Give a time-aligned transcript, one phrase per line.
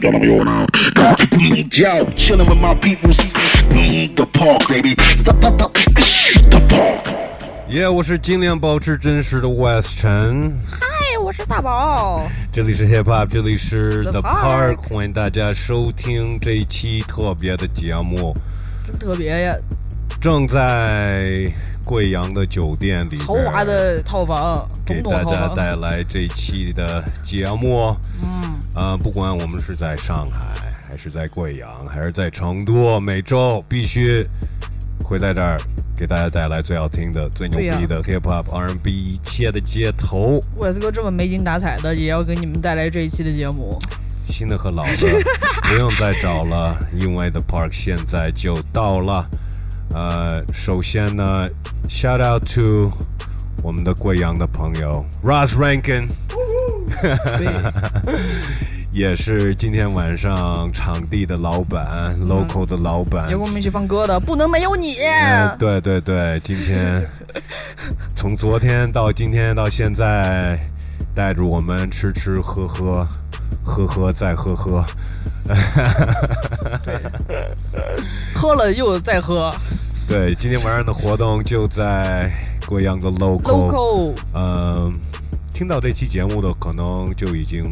[0.00, 1.68] the
[2.16, 3.10] chilling with my people.
[3.10, 4.94] The park, baby.
[4.94, 5.68] The, the, the,
[6.50, 7.08] the park.
[7.68, 12.26] 耶我是尽量保持真实的 West 陈，嗨，我是大宝。
[12.50, 18.34] 这里是 Hip Hop，这里是 The Park，欢迎大家收听这一期特别的节目，
[18.86, 19.54] 真特别呀，
[20.18, 21.52] 正在
[21.88, 25.00] 贵阳的酒店里豪华的套房，给。
[25.00, 27.96] 大家带来这一期的节目。
[28.22, 34.22] 嗯，呃，不管我们是在上海，还是在贵阳，还是在成都，每周必须
[35.02, 35.56] 会在这儿
[35.96, 43.78] 给大家带来最好听的、最牛逼的 hip hop、R&B 一切的街头，我是个这么没精打采的，也要给你们带来这一期的节目。
[44.26, 44.92] 新的和老的
[45.66, 49.26] 不用再找了，因为 The Park 现在就到了。
[49.94, 51.48] 呃，首先呢
[51.88, 52.90] ，shout out to
[53.62, 56.08] 我们的贵阳的朋友 Ross Rankin。
[57.00, 57.62] 对，
[58.92, 63.40] 也是今天晚上场地的老板、l o c a l 的老板也跟。
[63.40, 64.96] 我们一起放歌的，不能没有你。
[65.00, 67.04] 呃对对对，今天
[68.14, 70.58] 从昨天到今天到现在，
[71.14, 73.06] 带着我们吃吃喝喝，
[73.64, 74.84] 喝喝再喝喝。
[78.34, 79.50] 喝了又再喝
[80.08, 82.32] 对，今天晚上的活动就在
[82.66, 83.42] 贵阳的 local。
[83.42, 84.14] ，local。
[84.34, 84.90] 嗯，
[85.52, 87.62] 听到这期节目的可能就已经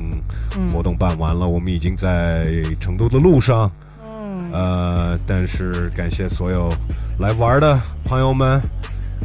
[0.55, 2.45] 嗯活动办完了，我们已经在
[2.79, 3.73] 成都的路上。
[4.05, 6.69] 嗯，呃，但是感谢所有
[7.21, 8.61] 来玩的朋友们，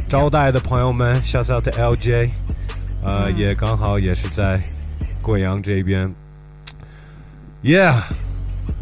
[0.08, 2.30] 招待的朋友们，shout out to LJ，
[3.04, 3.36] 呃，嗯。
[3.36, 4.58] 也刚好也是在
[5.20, 6.10] 贵阳这边
[7.62, 8.04] ，Yeah，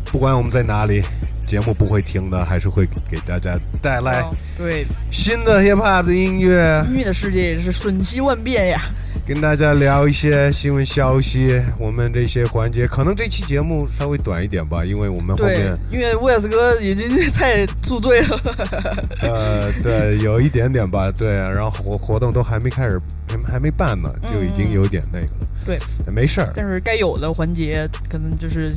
[0.05, 1.03] 不管我们在哪里，
[1.51, 8.81] 节目不会停的，还是会给大家带来哦对，新的 hip hop 的音乐，音乐的世界也是瞬息万变呀。
[9.27, 11.61] 跟大家聊一些新闻消息。
[11.79, 18.41] 我们这些环节，可能这期节目稍微短一点吧，因为我们后面，因为威斯哥已经太宿醉了。
[19.23, 25.49] 呃，对，有一点点吧，对，然后活活动都还没开始，还还没办呢，就已经有点那个了。
[25.67, 25.79] 对，
[26.13, 28.73] 没事儿，但是该有的环节可能就是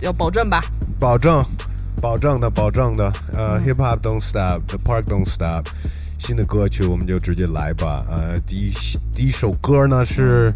[0.00, 0.64] 要保证吧。
[0.98, 1.44] 保证，
[2.00, 3.12] 保证的，保证的。
[3.32, 5.66] 呃、嗯 h i p Hop don't stop，The Park don't stop。
[6.18, 8.04] 新的歌曲我们就直接来吧。
[8.10, 8.72] 呃，第一
[9.12, 10.52] 第一首歌呢是，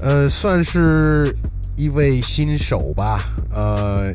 [0.00, 1.36] 呃，算是
[1.76, 3.20] 一位新手吧，
[3.54, 4.12] 呃，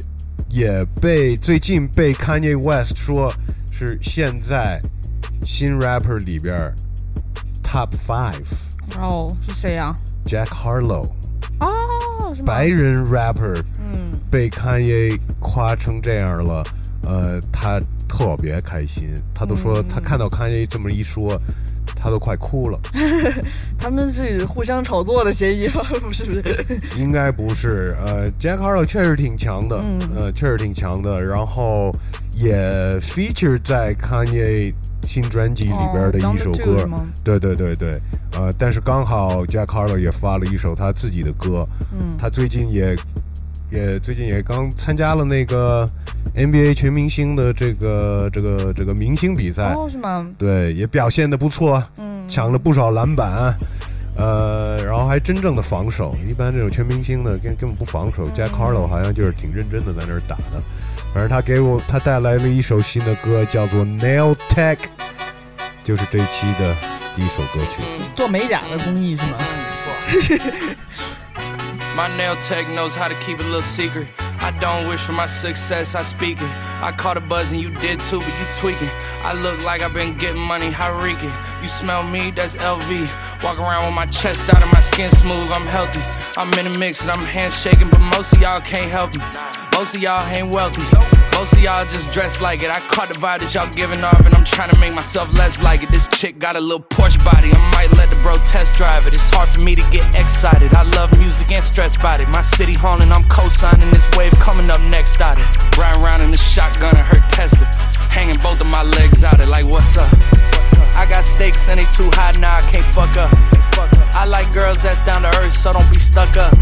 [0.50, 3.32] 也被最近被 Kanye West 说
[3.72, 4.82] 是现在
[5.46, 6.74] 新 rapper 里边
[7.64, 8.46] top five。
[9.00, 9.96] 哦是谁呀、
[10.26, 11.12] Jack Harlow，
[11.60, 12.46] 哦，是吗？
[12.48, 13.62] 白人 rapper
[14.36, 16.64] 嗯，被 Kanye 夸成这样了，
[17.04, 21.40] 呃，他特别开心，他都说嗯他看到 Kanye 这么一说，
[21.96, 22.80] 他都快哭了。
[23.80, 25.84] 他们是互相炒作的嫌疑吗？
[26.02, 26.66] 不是不是，
[26.98, 31.92] 应该不是，呃，Jack Harlow 确实挺强的，嗯呃，确实挺强的，然后
[32.34, 32.54] 也
[33.00, 34.74] feature 在 Kanye
[35.04, 36.88] 新专辑里边的一首歌？
[37.24, 37.92] 对对对对，
[38.38, 41.68] 呃，但是刚好 Jack Harlow 也发了一首他自己的歌，
[42.00, 42.96] 嗯，他最近也
[43.72, 45.88] 也最近也刚参加了那个
[46.36, 50.28] NBA 全明星的这个这个这个明星比赛，哦，是吗？
[50.38, 53.54] 对，也表现的不错，嗯，抢了不少篮板，
[54.18, 56.16] 呃，然后还真正的防守。
[56.30, 60.62] 一般这种全明星的根根本不防守、嗯 j a c k Harlow 好像就是挺认真的在那儿打的。
[61.14, 64.78] 反正他给我他带来了一首新的歌，叫做 Nail Tech，
[65.84, 66.76] 就是这一期的
[67.16, 67.82] 第一首歌曲。
[68.16, 69.38] 做美甲的工艺是吗？
[71.96, 74.10] My nail tech knows how to keep a little secret.
[74.20, 76.52] I don't wish for my success, I speak it.
[76.82, 78.90] I caught a buzz and you did too, but you tweaking.
[79.24, 81.34] I look like I've been getting money, how reek it.
[81.64, 83.42] You smell me, that's LV.
[83.42, 86.02] Walk around with my chest out and my skin smooth, I'm healthy.
[86.36, 89.24] I'm in a mix and I'm handshaking, but most of y'all can't help me.
[89.74, 90.84] Most of y'all ain't wealthy.
[91.36, 92.72] Most of y'all just dress like it.
[92.72, 95.62] I caught the vibe that y'all giving off, and I'm trying to make myself less
[95.62, 95.92] like it.
[95.92, 97.52] This chick got a little Porsche body.
[97.52, 99.14] I might let the bro test drive it.
[99.14, 100.74] It's hard for me to get excited.
[100.74, 102.30] I love music and stress about it.
[102.30, 105.78] My city haunting, I'm co-signing this wave coming up next out it.
[105.78, 107.68] Riding around in the shotgun and hurt Tesla.
[108.10, 110.55] Hanging both of my legs out it like what's up?
[110.96, 113.32] I got stakes and they too high now, I can't fuck up.
[114.16, 116.54] I like girls that's down to earth, so don't be stuck up.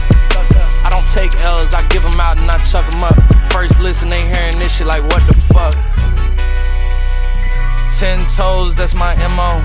[0.83, 3.15] I don't take L's, I give them out and I chuck them up.
[3.51, 5.73] First listen, they hearing this shit like, what the fuck?
[7.99, 9.61] Ten toes, that's my MO.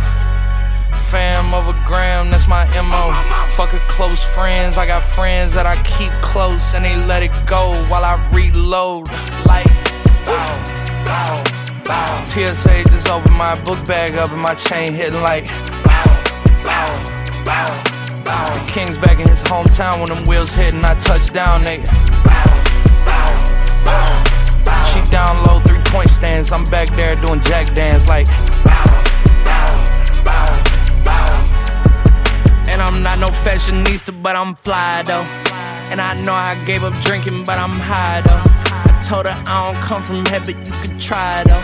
[1.09, 3.13] Fam over gram, that's my MO.
[3.57, 7.33] Fuck a close friends, I got friends that I keep close and they let it
[7.47, 9.09] go while I reload.
[9.47, 9.67] Like,
[10.27, 11.48] bow, bow,
[11.89, 12.25] bow.
[12.25, 15.47] TSA just opened my book bag up and my chain hitting like,
[15.83, 16.05] bow,
[16.65, 16.87] bow,
[17.45, 17.67] bow,
[18.25, 18.45] bow.
[18.55, 21.89] The king's back in his hometown when them wheels hit and I touch down, nigga.
[22.25, 22.45] Bow,
[24.93, 26.53] She down low, three point stands.
[26.53, 28.27] I'm back there doing jack dance like.
[28.65, 28.85] Bow,
[29.49, 29.73] bow,
[30.25, 30.47] bow,
[31.05, 31.27] bow.
[32.69, 35.25] And I'm not no fashionista, but I'm fly though.
[35.91, 38.58] And I know I gave up drinking, but I'm high though.
[39.07, 41.63] Told her I don't come from here, but you could try though.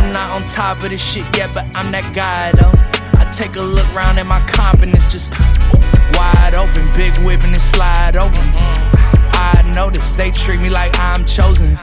[0.00, 2.72] I'm not on top of this shit yet, but I'm that guy though.
[3.20, 5.36] I take a look round at my confidence, just
[6.16, 8.48] wide open, big whip and slide open.
[9.36, 11.76] I notice they treat me like I'm chosen.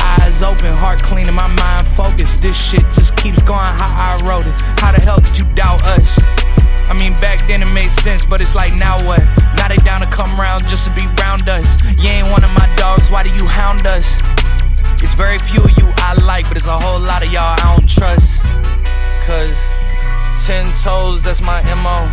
[0.00, 2.40] Eyes open, heart clean, and my mind focused.
[2.40, 4.58] This shit just keeps going how I wrote it.
[4.80, 6.39] How the hell could you doubt us?
[6.90, 9.22] I mean, back then it made sense, but it's like now what?
[9.54, 11.78] Now they down to come round just to be round us.
[12.02, 14.20] You ain't one of my dogs, why do you hound us?
[15.00, 17.76] It's very few of you I like, but it's a whole lot of y'all I
[17.76, 18.42] don't trust.
[19.24, 19.56] Cause
[20.44, 22.10] ten toes, that's my MO.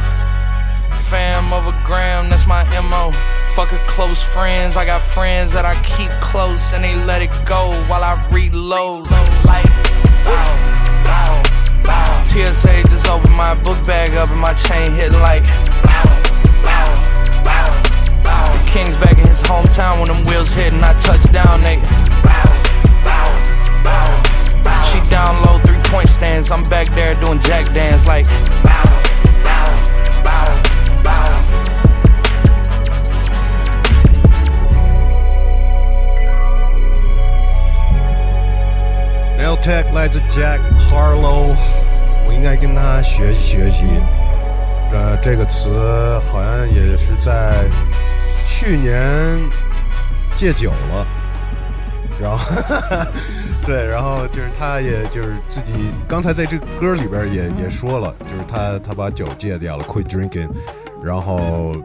[1.09, 3.11] Fam over gram, that's my MO.
[3.55, 7.31] Fuck a close friends, I got friends that I keep close and they let it
[7.45, 9.09] go while I reload.
[9.43, 10.66] Like.
[12.27, 15.43] TSA just opened my book bag up and my chain hitting like.
[18.53, 21.63] The King's back in his hometown when them wheels hit and I touch down,
[22.23, 22.43] bow.
[24.91, 26.51] She down low, three point stands.
[26.51, 28.27] I'm back there doing jack dance like.
[39.37, 40.59] Nail Tech 来自 Jack
[40.89, 41.55] Harlow，
[42.27, 43.85] 我应该跟他学习学习。
[44.89, 45.69] 呃，这个词
[46.31, 47.65] 好像也是在
[48.45, 49.01] 去年
[50.37, 51.07] 戒酒了，
[52.21, 52.55] 然后
[53.65, 60.47] 对，然后就是他也就是自己刚才在这歌里边也也说了，就是他他把酒戒掉了，quit drinking，
[61.03, 61.75] 然后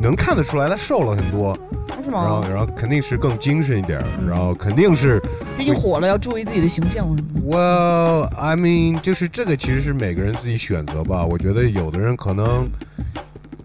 [0.00, 1.56] 能看得出来他瘦了很多，
[2.04, 2.42] 是然后？
[2.48, 5.20] 然后肯定是更精神一点，然后肯定是。
[5.56, 7.06] 毕竟火了，要注意自己的形象。
[7.44, 11.24] Well, I mean，就是这个其实是每个人自己选择吧。
[11.24, 12.68] 我觉得有的人可能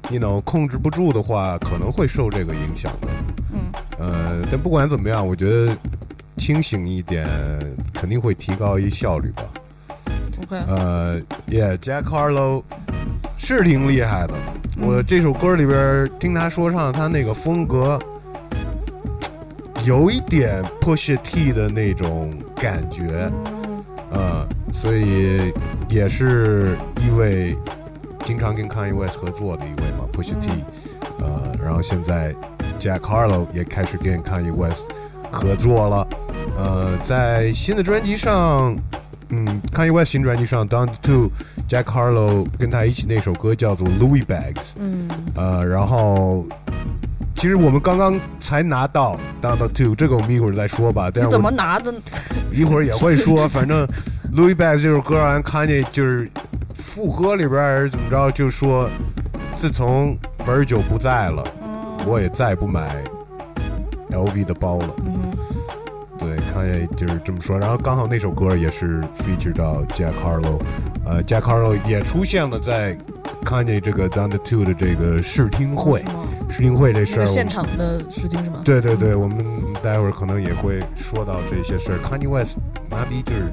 [0.09, 3.07] ，you know，控制不住的话，可能会受这个影响的。
[3.53, 3.59] 嗯。
[3.99, 5.75] 呃，但不管怎么样，我觉得
[6.37, 7.27] 清醒一点
[7.93, 9.43] 肯定会提高一效率吧。
[10.43, 12.63] OK，呃，Yeah，Jack Harlow
[13.37, 14.33] 是挺厉害的。
[14.83, 17.99] 我这首歌里边听他说唱，他那个风格
[19.85, 23.29] 有一点 Push T 的那种感觉。
[24.11, 25.53] 呃，所以
[25.87, 27.55] 也是一位
[28.25, 30.49] 经常跟 Kanye West 合作的一位嘛，Push T，、
[31.19, 32.33] 呃，然后现在
[32.79, 34.83] Jack Harlow 也开始跟 Kanye West
[35.31, 36.07] 合作了，
[36.57, 38.75] 呃，在新的专辑上，
[39.31, 41.31] 嗯，Kanye West 新专辑上，Down to
[41.67, 46.45] Jack Harlow 跟他一起那首歌叫做 Louis Bags，嗯，呃，然后。
[47.37, 51.09] 其实我们刚刚才拿到 Down to Two，这个我们一会儿再说吧。
[51.11, 51.91] 但是我怎么拿的？
[52.53, 53.87] 一会儿也会说，反正
[54.35, 56.29] Louis Bags 这首歌完看见就是
[56.75, 58.87] 副歌里边儿怎么着，就说
[59.55, 61.43] 自从 Virgil 不在了，
[62.05, 63.01] 我也再不买
[64.11, 64.89] LV 的包了。
[65.05, 65.30] 嗯
[66.61, 67.57] 对，看见就是这么说。
[67.57, 70.59] 然后刚好那首歌也是 feature 到 Jack Harlow，
[71.05, 72.97] 呃，Jack Harlow 也出现了在
[73.43, 76.03] Kanye 这个 Down the Two 的这个试听会
[76.49, 78.61] 试听会这事儿，现场的试听是吗？
[78.63, 79.45] 对对对，我们
[79.81, 81.99] 待会儿可能也会说到这些事儿。
[81.99, 82.57] Kanye West
[82.89, 83.43] 妈逼就是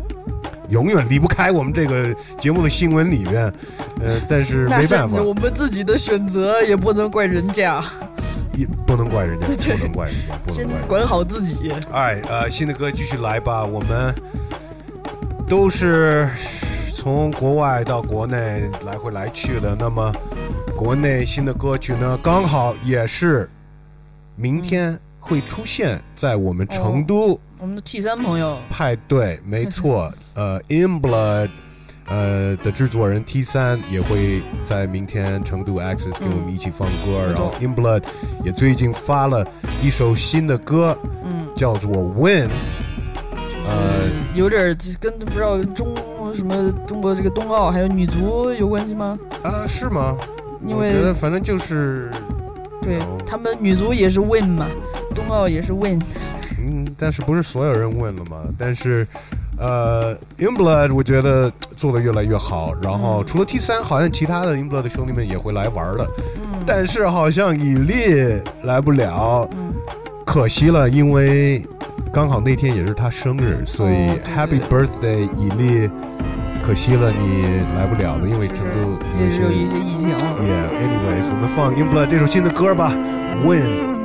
[0.68, 3.52] 永远离不开我们这个节目的新闻里面，
[4.00, 7.82] 呃，但是没办法，我们自己的选择，也不能怪人家，
[8.58, 10.86] 也不能怪人家， 不能怪人家，不能怪人家。
[10.88, 11.72] 管好自己。
[11.92, 14.14] 哎，呃，新的歌继续来吧，我们
[15.48, 16.28] 都是
[16.92, 19.76] 从国外到国内来回来去的。
[19.78, 20.12] 那么，
[20.76, 23.48] 国内新的歌曲呢，刚好也是
[24.34, 27.38] 明天会出现在我们成都。
[27.60, 31.50] 我们的 T 三朋友，派对，没错，呃，In Blood，
[32.10, 38.02] 呃的制作人 T 三也会在明天成都 Access 跟我们一起放歌，然后 In Blood
[38.44, 39.46] 也最近发了
[39.82, 42.48] 一首新的歌，嗯，叫做 Win，
[43.68, 45.94] 呃，有点跟不知道中
[46.34, 49.18] 什么中国这个冬奥还有女足有关系吗？
[49.42, 50.16] 啊，是吗？
[50.66, 52.10] 因为觉得反正就是，
[52.82, 54.66] 对哦他们女足也是 win 嘛，
[55.14, 56.00] 冬奥也是 win。
[56.58, 58.42] 嗯，但是不是所有人问了嘛？
[58.58, 59.06] 但是，
[59.58, 62.72] 呃，In Blood 我觉得做的越来越好。
[62.80, 66.08] 然后嗯除了 T 三，好像其他的 In Blood 的兄弟们也会来玩的。
[66.36, 69.72] 嗯但是好像以利来不了，嗯，
[70.26, 71.64] 可惜了，因为
[72.12, 75.90] 刚好那天也是他生日，所以 Happy Birthday 以利，
[76.66, 80.10] 可惜了你来不了了，因为成都有一些疫情。
[80.10, 82.92] Yeah，anyways，我们放 In Blood 这首新的歌吧。
[83.46, 83.97] Win.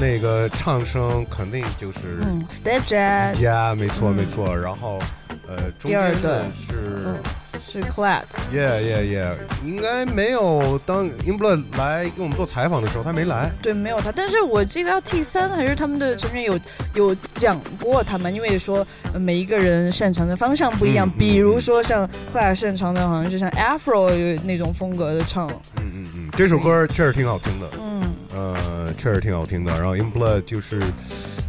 [0.00, 4.14] 那个唱声肯定就是嗯，Step Jazz 家，没错嗯。
[4.14, 4.56] 没错。
[4.56, 4.98] 然后，
[5.46, 6.74] 呃，中第二间的段是
[7.04, 7.16] 嗯
[7.66, 13.50] 是 Clad，Yeah Yeah Yeah，应该没有当 In Blood 来给我们做采访的时候，他没来。
[13.60, 16.58] 对，没有他，但是我记得 T 三还是他们的成员有
[16.94, 27.57] 有讲过他们，因为说、呃每一个人擅长的方向不一样，比如说像 Clad 擅长的好像就像 Afro 有那种风格的唱，嗯嗯嗯，这首歌确实挺好听
[28.98, 29.72] 确实挺好听的。
[29.72, 30.82] 然后 In Blood 就是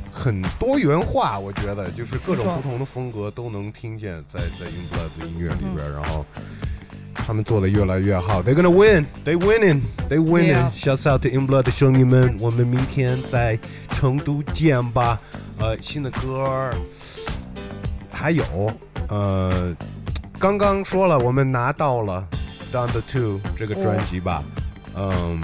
[0.10, 6.26] 很多元化，我觉得就是各种不同的风格都能听见在在 In Blood 的音乐里边，然后。
[7.22, 10.72] 他们做的越来越好，They're gonna win, they winning, they winning.
[10.72, 15.20] Shouts out to In Blood 的兄弟们，我们明天在成都见吧。
[15.60, 16.74] 呃，新的歌儿
[18.10, 18.44] 还有，
[19.10, 19.76] 呃，
[20.40, 22.26] 刚刚说了，我们拿到了
[22.76, 24.42] 《Down the Two》这个专辑吧，
[24.96, 25.40] 嗯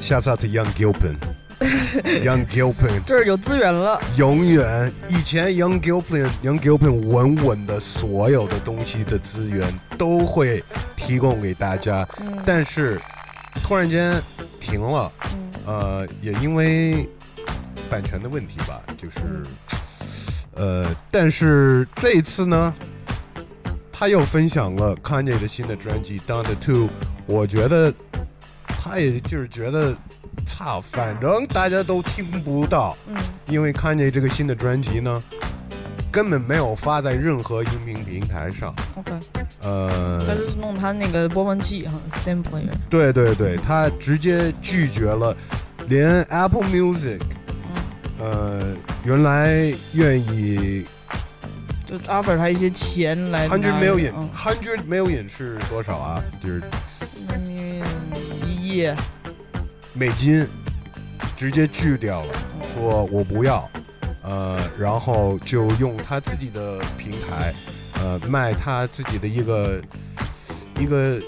[0.00, 1.16] 下次 out young gilpin
[2.24, 4.00] young gilpin 这儿有资源了。
[4.16, 10.62] 永远以前 young gilpin young gilpin 稳稳的所有的东西的资源都会
[10.96, 12.06] 提供给大家
[12.44, 13.00] 但是
[13.64, 14.20] 突然间
[14.60, 15.10] 停了
[15.66, 17.08] 呃也因为
[17.90, 19.18] 版权的问题吧就是
[20.54, 22.72] 呃但是这一次呢
[23.92, 26.88] 他又分享了 kanye 的新的专辑 down the two
[27.26, 27.92] 我觉得
[28.88, 29.94] 他也就是觉得，
[30.46, 33.16] 操，反正大家都听不到，嗯。
[33.48, 35.22] 因为 Kanye 这个新的专辑呢，
[36.10, 39.12] 根本没有发在任何音频平台上，，OK，
[39.62, 45.36] 呃，他就是弄他那个播放器哈，Stem Player，对对对，他直接拒绝了，
[45.88, 47.20] 连 Apple Music，
[48.18, 48.60] 呃，
[49.04, 50.84] 原来愿意
[51.86, 54.28] 就 offer 他一些钱来 hundred million 嗯。
[54.36, 56.22] hundred million 是多少啊？
[56.42, 56.62] 就是
[58.68, 58.92] 亿，
[59.94, 60.46] 美金，
[61.36, 62.34] 直接拒掉了，
[62.74, 63.68] 说我不要，
[64.22, 67.54] 呃，然后就用他自己的平台，
[68.00, 69.80] 呃，卖他自己的一个
[70.78, 71.18] 一个。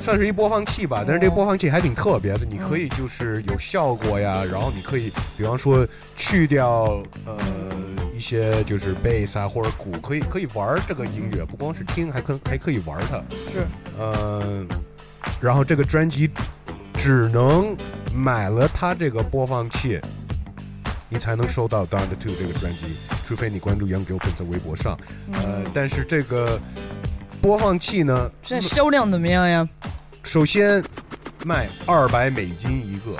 [0.00, 7.38] 算是一播放器吧，但是这播放器还挺特别的，你可以就是有效果呀，然后你可以，比方说去掉呃
[8.12, 13.22] 一些就是 bass 啊或者鼓，可以可以玩这个音乐，不光是听，还可还可以玩它。
[13.52, 13.64] 是，
[13.96, 14.66] 呃，
[15.40, 16.28] 然后这个专辑
[17.02, 17.76] 只能
[18.14, 20.00] 买了它这个播放器，
[21.08, 22.78] 你才能收到《Down the Two》这个专辑，
[23.26, 24.96] 除非你关注 Young Gilpin 在微博上。
[25.32, 26.60] 呃嗯，，但是这个
[27.40, 29.68] 播放器呢，现在销量怎么样呀？
[30.22, 30.80] 首先
[31.44, 33.18] 卖二百美金一个，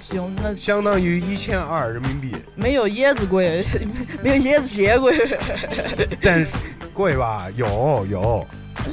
[0.00, 3.64] 行，那相当于一千二人民币，没有椰子贵，
[4.24, 5.38] 没有椰子鞋贵。
[6.20, 6.50] 但是
[6.92, 7.46] 贵吧？
[7.54, 8.44] 有有，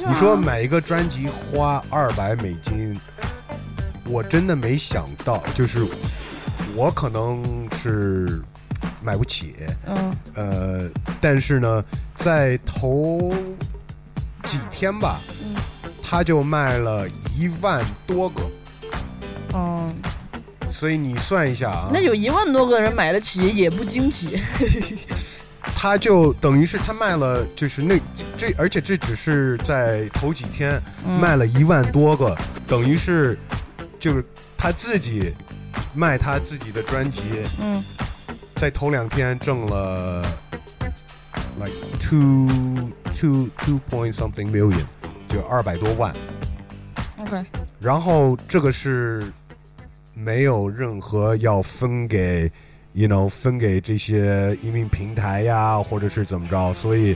[0.06, 2.96] 你说买一个专辑花二百美金，
[4.08, 5.84] 我真的没想到，就是
[6.74, 8.42] 我可能是
[9.02, 9.54] 买不起，
[9.86, 10.16] 嗯。
[10.34, 10.88] 呃，
[11.20, 11.84] 但是呢，
[12.16, 13.32] 在头
[14.48, 15.54] 几天吧，嗯。
[16.02, 18.42] 他就卖了一万多个，
[19.52, 19.94] 嗯，
[20.72, 24.40] 所以你算一下啊，那有一万多个人买得起，也不惊奇。
[25.76, 28.00] 他就等于是他卖了，就是那
[28.38, 31.20] 这，而且这只是在头几天嗯。
[31.20, 32.34] 卖了一万多个，
[32.66, 33.38] 等于是
[33.98, 34.24] 就是
[34.56, 35.32] 他自己
[35.94, 37.20] 卖他自己的专辑，
[37.60, 37.82] 嗯
[38.56, 40.22] 在头两天挣了
[41.58, 42.48] like two
[43.14, 44.84] two two point something million，
[45.28, 46.12] 就二百多万
[47.18, 47.44] ，，OK，
[47.80, 49.24] 然后这个是
[50.14, 52.50] 没有任何要分给。
[52.94, 57.14] you know 分给这些移民平台呀，或者是怎么着，所以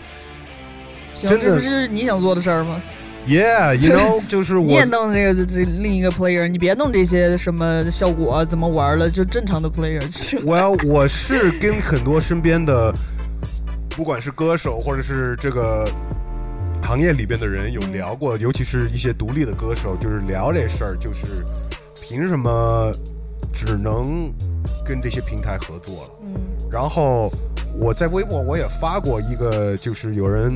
[1.17, 2.81] 行，真的这不是你想做的事儿吗？
[3.29, 10.01] Yeah，you know，就是你也弄那个这另一个 player，你别弄这些什么效果怎么玩了，就正常的 player。
[10.45, 12.93] well， 我是跟很多身边的，
[13.91, 15.89] 不管是歌手或者是这个
[16.83, 21.45] 行业里边的人有聊过，尤其是一些独立的歌手，就是聊这事儿，就是
[22.03, 22.91] 凭什么
[23.53, 24.33] 只能
[24.85, 26.11] 跟这些平台合作了？
[26.25, 26.35] 嗯
[26.73, 27.31] 然后
[27.79, 30.51] 我在微博我也发过一个，就是有人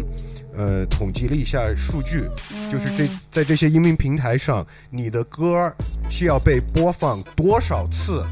[0.57, 2.29] 呃统计了一下数据，
[2.71, 5.73] 就是这在这些音频平台上，你的歌
[6.11, 8.25] 需要被播放多少次，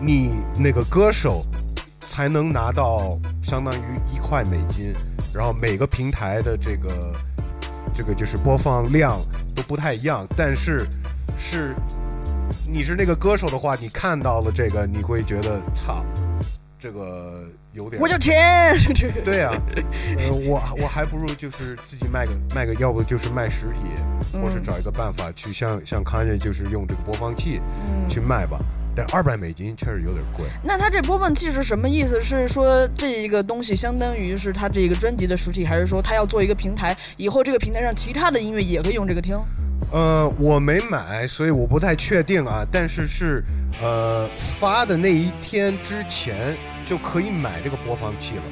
[0.00, 1.44] 你那个歌手
[1.98, 2.96] 才能拿到
[3.42, 4.94] 相当于一块美金，
[5.34, 7.14] 然后每个平台的这个
[7.94, 9.20] 这个就是播放量
[9.54, 10.86] 都不太一样，但是
[11.38, 11.74] 是
[12.70, 16.04] 你是那个歌手的话，你看到了这个，你会觉得操。
[16.78, 17.42] 这个
[17.76, 18.74] 有点我有钱，
[19.22, 19.52] 对啊，
[20.16, 28.58] 呃，我我还不如就是自己卖个卖个，要不就是卖实体，或是找一个办法去像像 Kanye 就是用这个播放器嗯去卖吧。
[28.98, 30.46] 但二百美金确实有点贵。
[30.64, 32.18] 那他这播放器是什么意思？
[32.18, 39.38] 是说这一个东西相当于是他这个专辑的实体，还是说他要做一个平台，以后这个平台上其他的音乐也可以用这个听？
[39.92, 42.66] 呃，我没买，所以我不太确定啊。
[42.72, 43.44] 但是是
[43.82, 46.56] 呃发的那一天之前
[46.86, 48.42] 就可以买这个播放器了。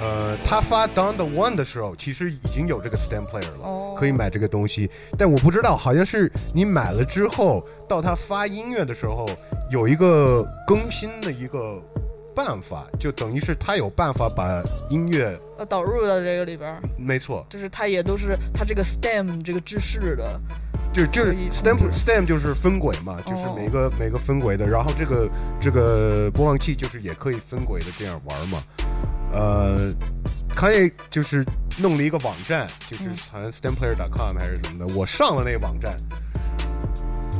[0.00, 3.64] 呃，他发 Down the One 的时候，其实已经有这个 Stand Player 了。
[3.64, 4.88] 哦可以买这个东西，
[5.18, 9.26] 但我不知道，好像是你买了之后，到他发音乐的时候，
[9.72, 11.82] 有一个更新的一个
[12.32, 20.40] 办法，就等于是他有办法把音乐，呃，导入到这个里边儿，没错，就是他也都是他这个 STEM 这个知识的，
[20.98, 25.30] 就就是 stem 控制 stem 就是分轨嘛，就是哦每个、每个分轨的，然后这个
[25.60, 28.58] 这个播放器就是也可以分轨的这样玩嘛，
[29.32, 29.94] 呃，
[30.56, 31.44] 康也就是
[31.78, 33.16] 弄了一个网站，就是嗯。
[33.30, 35.94] 好像 stemplayer.com 还是什么的，我上了那个网站，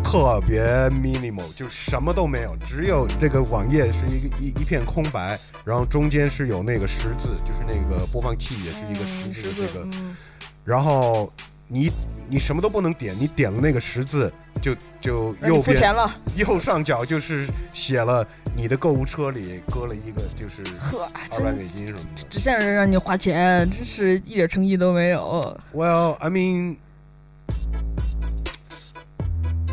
[0.04, 9.84] 特别 minimal，就什么都没有，只有这个网页是一个一一片空白，然后中间是有那个十字，就是那个播放器也是一个十嗯字的这个。
[9.92, 10.16] 嗯。
[10.64, 11.32] 然后
[11.68, 11.90] 你
[12.28, 18.26] 你什么都不能点，你点了那个十字，就就右边付钱了， 右上角就是写了
[18.56, 22.22] 你的购物车里搁了一个就是 呵，二百美金什么的。
[22.30, 25.60] 只想着让你花钱，真是一点诚意都没有。
[25.74, 26.76] Well, I mean，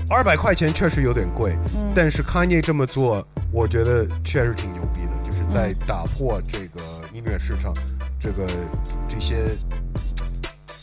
[0.09, 6.81] 二百块钱确实有点贵，嗯，但是 Kanye 这么做，我觉得确实挺牛逼的，就是在嗯打破这个
[7.13, 7.73] 音乐市场
[8.19, 8.45] 这个
[9.07, 9.47] 这些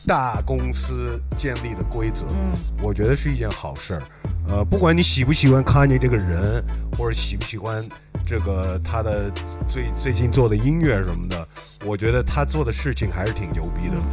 [0.07, 2.25] 大公司建立的规则。
[2.31, 4.03] 嗯我觉得是一件好事儿。
[4.49, 6.65] 呃，不管你喜不喜欢 Kanye 这个人，
[6.99, 7.85] 或者喜不喜欢
[8.25, 9.31] 这个他的
[9.69, 11.47] 最最近做的音乐什么的，
[11.85, 14.05] 我觉得他做的事情还是挺牛逼的。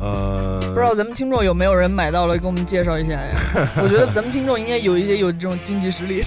[0.00, 3.28] 呃，不知道咱们听众有没有人买到了，给我们介绍一下呀？
[3.80, 6.24] 我觉得咱们听众应该有一些有这种经济实力。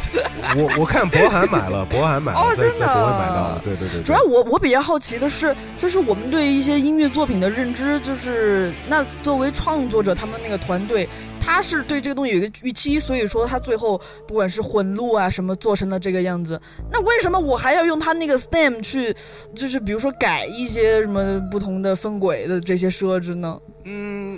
[0.55, 4.03] 我我看博涵买了， 博涵买了，哦真的在国外买到了，对对对对。
[4.03, 11.09] 主要我我比较好奇的是，就是我们对一些音乐作品的认知，就是那作为创作者，他们那个团队，
[11.45, 16.59] 他是对这个东西有一个预期，所以说他最后不管是混录啊什么做成了这个样子，
[16.91, 19.15] 那为什么我还要用他那个 stem 去，
[19.53, 23.59] 就是比如说改一些什么不同的分轨的这些设置呢？
[23.83, 24.37] 嗯，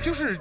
[0.00, 0.38] 就是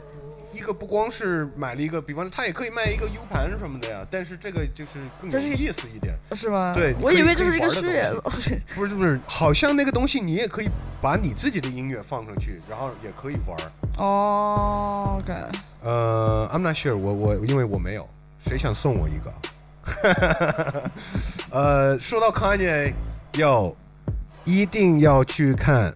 [0.53, 6.13] 一个不光是买了一个，比方说他也可以卖一个 U 盘什么的呀，但是这个就是更有意思一点。
[6.33, 6.73] 是吗？
[6.75, 8.29] 对我以以为就是一个可以玩的噱头。
[8.75, 10.69] 不是不是，好像那个东西你也可以
[11.01, 13.71] 把你自己的音乐放上去，然后也可以玩儿。
[13.97, 15.33] 哦，OK，
[15.83, 18.07] 呃，I'm not sure，我我因为我没有，
[18.45, 19.31] 谁想送我一个？
[21.49, 22.93] 呃，说到 Kanye，
[23.33, 23.75] 要
[24.43, 25.91] 一定要去看《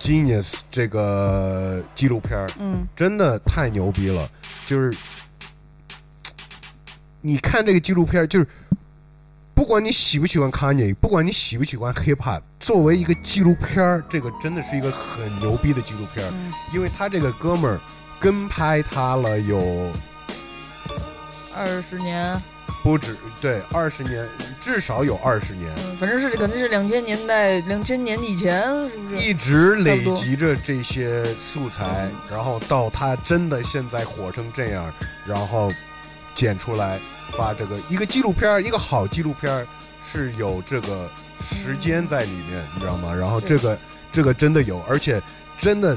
[0.00, 4.30] Genius》这个纪录片儿，嗯真的太牛逼了。
[4.66, 4.96] 就是
[7.20, 8.46] 你看这个纪录片儿，就是
[9.54, 16.30] 不管你喜不喜欢 Kanye，不管你喜不喜欢 Hip Hop，作为一个纪录片儿，这个真的是一个很牛逼的纪录片儿。
[16.32, 17.80] 嗯，因为他这个哥们儿
[18.20, 19.90] 跟拍他了有
[21.56, 22.40] 二十年，
[22.82, 24.28] 不止对二十年，
[24.62, 29.16] 至少有二十年，嗯，反正是肯定是两千年代，两千年以前，是不是？
[29.16, 34.92] 一直累积着这些素材，然后到他真的现在火成这样，
[35.26, 35.72] 然后
[36.34, 37.00] 剪出来
[37.32, 39.66] 发这个一个纪录片儿，一个好纪录片儿
[40.04, 41.08] 是有这个
[41.50, 43.14] 时间在里面，你知道吗？
[43.14, 43.78] 然后这个
[44.12, 45.20] 这个真的有，而且
[45.58, 45.96] 真的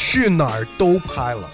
[0.00, 1.46] 去哪儿都拍了。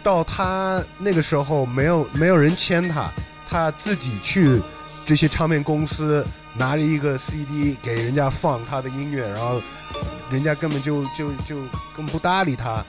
[0.00, 3.10] 到他那个时候没有没有人签他，
[3.48, 4.62] 他自己去
[5.04, 6.24] 这些唱片公司
[6.54, 9.60] 拿着一个 CD 给人家放他的音乐，然后
[10.30, 11.56] 人家根本就就就
[11.94, 12.82] 根本不搭理他，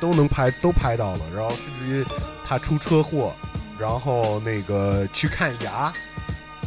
[0.00, 2.04] 都能拍都拍到了，然后甚至于
[2.44, 3.32] 他出车祸，
[3.78, 5.92] 然后那个去看牙，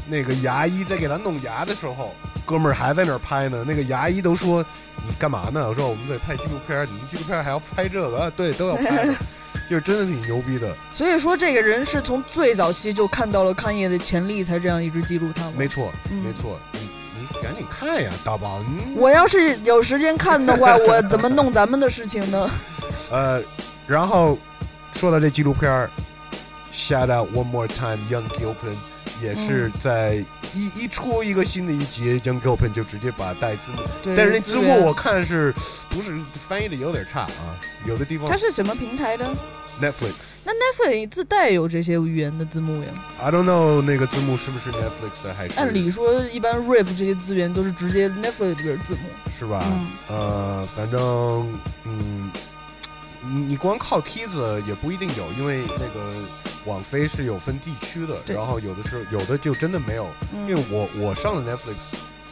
[0.08, 4.64] 那个牙医在给他弄牙的时候，哥们儿还在那儿拍呢，那个牙医都说
[5.08, 5.68] 你干嘛呢？
[5.70, 8.18] 我说我们得拍纪录片儿，你们纪录片儿还要拍这个？
[8.20, 9.16] 啊，对，都要拍的，
[9.70, 10.76] 就是真的挺牛逼的。
[10.92, 15.54] 所以说，这个人是从最早期就看到了康业的潜力，才这样一直记录他吗？
[15.58, 16.80] 没错，嗯没错，你
[17.20, 22.50] 你赶紧看呀，大宝，你我要是有时间看的话， 我怎么弄咱们的事情呢？
[23.12, 23.42] 呃，
[23.88, 24.38] 然后
[24.96, 25.90] 说到这纪录片儿
[26.74, 28.76] ，Shout out one more time, Young Gilpin,
[29.22, 30.16] 也是在
[30.56, 33.82] 一一出一个新的一集，Young Open 就直接把带字幕，
[34.16, 35.54] 但是那字幕我看是
[35.90, 37.56] 不是翻译的有点差啊？
[37.86, 39.26] 有的地方它是什么平台的
[39.82, 40.14] ？Netflix。
[40.44, 42.90] 那 Netflix 自带有这些语言的字幕呀
[43.22, 45.60] ？I don't know 那个字幕是不是 Netflix 的还是？
[45.60, 49.00] 按理说，一般 Rip 这些资源都是直接 Netflix 里边字幕。
[49.38, 49.64] 是吧？
[49.64, 51.00] 嗯呃，反正
[51.84, 52.32] 嗯，
[53.24, 56.14] 你你光靠梯子也不一定有，因为那个
[56.66, 60.08] 网飞是有分地区的，然后有的是有的就真的没有，
[60.48, 61.76] 因为嗯我我上了 Netflix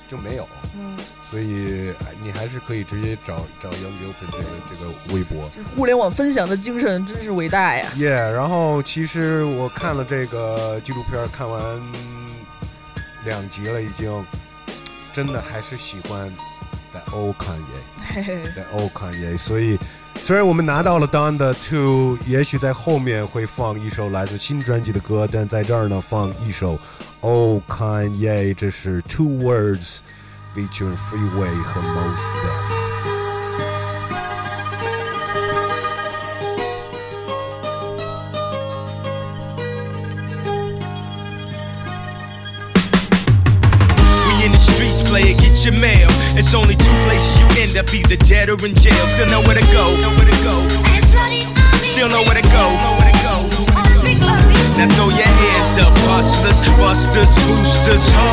[0.07, 5.49] 就没有，嗯，所以哎你还是可以直接找找 Young Open 这个这个微博。
[5.75, 7.87] 互联网分享的精神真是伟大呀！
[7.97, 11.61] 耶、然后其实我看了这个纪录片，看完
[13.25, 14.25] 两集了，已经
[15.13, 16.31] 真的还是喜欢
[16.91, 17.59] The Old Kanye。
[18.11, 19.77] 嘿嘿，的 Old Kanye，所以
[20.23, 26.77] 虽然我们拿到了 Don 的 Two，也许在后面会放一首来自新专辑的歌，但在这儿呢放一首
[27.21, 29.99] Oh Kanye，这是 Two Words
[30.55, 32.78] featuring Freeway 和 Most Def。
[45.59, 46.07] Get your mail.
[46.37, 49.05] It's only two places you end up, either dead or in jail.
[49.15, 50.55] Still know where to go, know where to go.
[51.83, 53.35] Still know where to go, know to go.
[54.77, 58.27] Now throw your hands up, hustlers, busters, boosters, ho.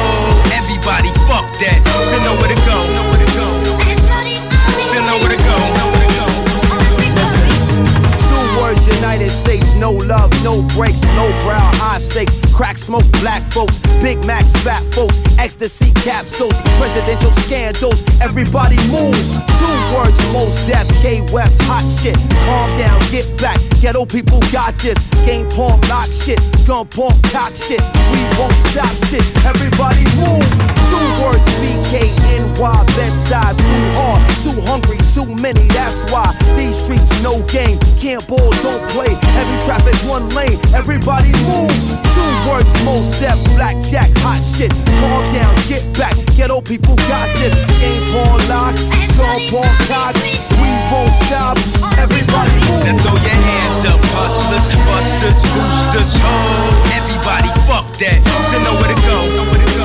[0.54, 1.82] Everybody, fuck that.
[2.06, 3.48] Still know where to go, know where to go.
[4.86, 6.28] Still know where to go, know to go.
[8.22, 13.42] Two words, United States, no love, no breaks, no brow, high stakes, crack smoke, black
[13.52, 19.16] folks, Big Macs, fat folks, ecstasy capsules, presidential scandals, everybody move.
[19.58, 22.16] Two words, most deaf, K West, hot shit.
[22.46, 24.98] Calm down, get back, ghetto people got this.
[25.26, 27.80] Game porn, lock shit, gun porn, cock shit.
[28.12, 30.85] We won't stop shit, everybody move.
[30.90, 37.42] Two words, BKNY, Bed-Stuy, too hard, too hungry, too many, that's why these streets no
[37.48, 37.78] game.
[37.98, 39.12] Can't ball, don't play.
[39.36, 40.58] Heavy traffic, one lane.
[40.74, 41.72] Everybody move.
[42.14, 44.70] Two words, most deaf, blackjack, hot shit.
[45.00, 46.14] Calm down, get back.
[46.36, 47.54] Ghetto people got this.
[47.80, 48.76] Game porn lock,
[49.16, 50.14] gun porn cock.
[50.60, 51.56] We won't stop.
[51.98, 53.00] Everybody Now move.
[53.02, 56.34] throw your hands up, hustlers, busters, boosters, ho.
[56.98, 58.20] Everybody, fuck that.
[58.52, 59.75] To know where to go.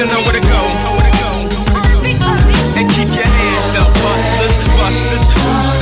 [0.00, 0.60] Still know where to go.
[2.78, 5.79] And keep your hands up, hustlers, busters,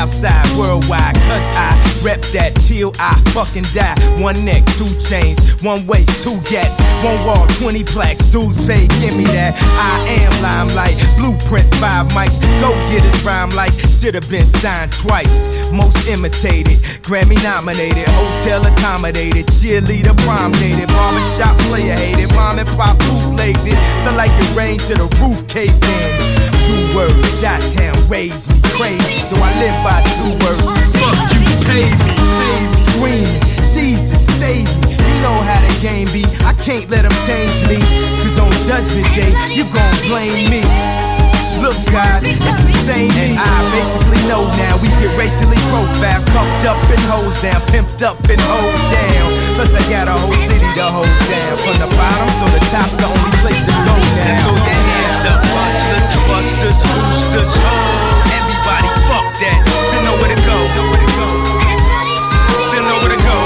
[0.00, 1.14] Southside, worldwide.
[1.28, 4.00] Cause I rep that till I fucking die.
[4.16, 8.24] One neck, two chains, one waist, two gats, one wall, 20 plaques.
[8.32, 9.52] Dudes pay, give me that.
[9.76, 12.40] I am limelight, blueprint, five mics.
[12.64, 15.44] Go get his rhyme like should've been signed twice.
[15.70, 22.96] Most imitated, Grammy nominated, hotel accommodated, cheerleader prom dated, barbershop player hated, mom and pop
[23.04, 23.76] bootlegged it.
[24.00, 26.10] Felt like it rained to the roof caved in.
[26.64, 28.59] Two words, Shot Town raised me
[40.10, 40.62] blame me.
[41.62, 43.38] Look, God, it's the same me.
[43.38, 48.18] I basically know now we get racially profiled, pumped up and hosed down, pimped up
[48.26, 49.28] and hold down.
[49.54, 51.54] Plus, I got a whole city to hold down.
[51.62, 55.24] From the bottom, so the top's the only place to go Now throw your hands
[55.30, 55.40] up,
[56.26, 57.76] busters, boosters, ho.
[58.34, 59.60] Everybody, fuck that.
[59.86, 60.58] Still know where to go.
[62.66, 63.39] Still know where to go,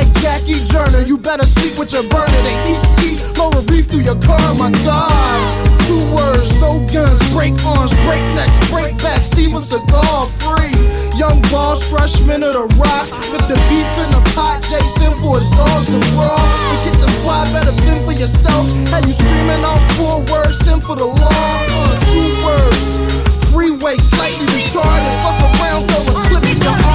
[0.00, 2.40] Like Jackie Journer, you better sleep with your burner.
[2.40, 5.44] They eat ski, lower reef through your car, my god.
[5.84, 10.72] Two words, no guns, break arms, break necks, break backs, Steven Seagal free.
[11.20, 13.12] Young boss, freshman of the rock.
[13.28, 16.40] With the beef in the pot, Jason for his dogs to raw.
[16.72, 18.64] This shit your squad, better fend for yourself.
[18.88, 21.28] Had you screaming out four words, sin for the law.
[21.28, 23.52] Uh, two words.
[23.52, 25.12] Freeway slightly retarded.
[25.20, 26.89] Fuck around, go and clip in your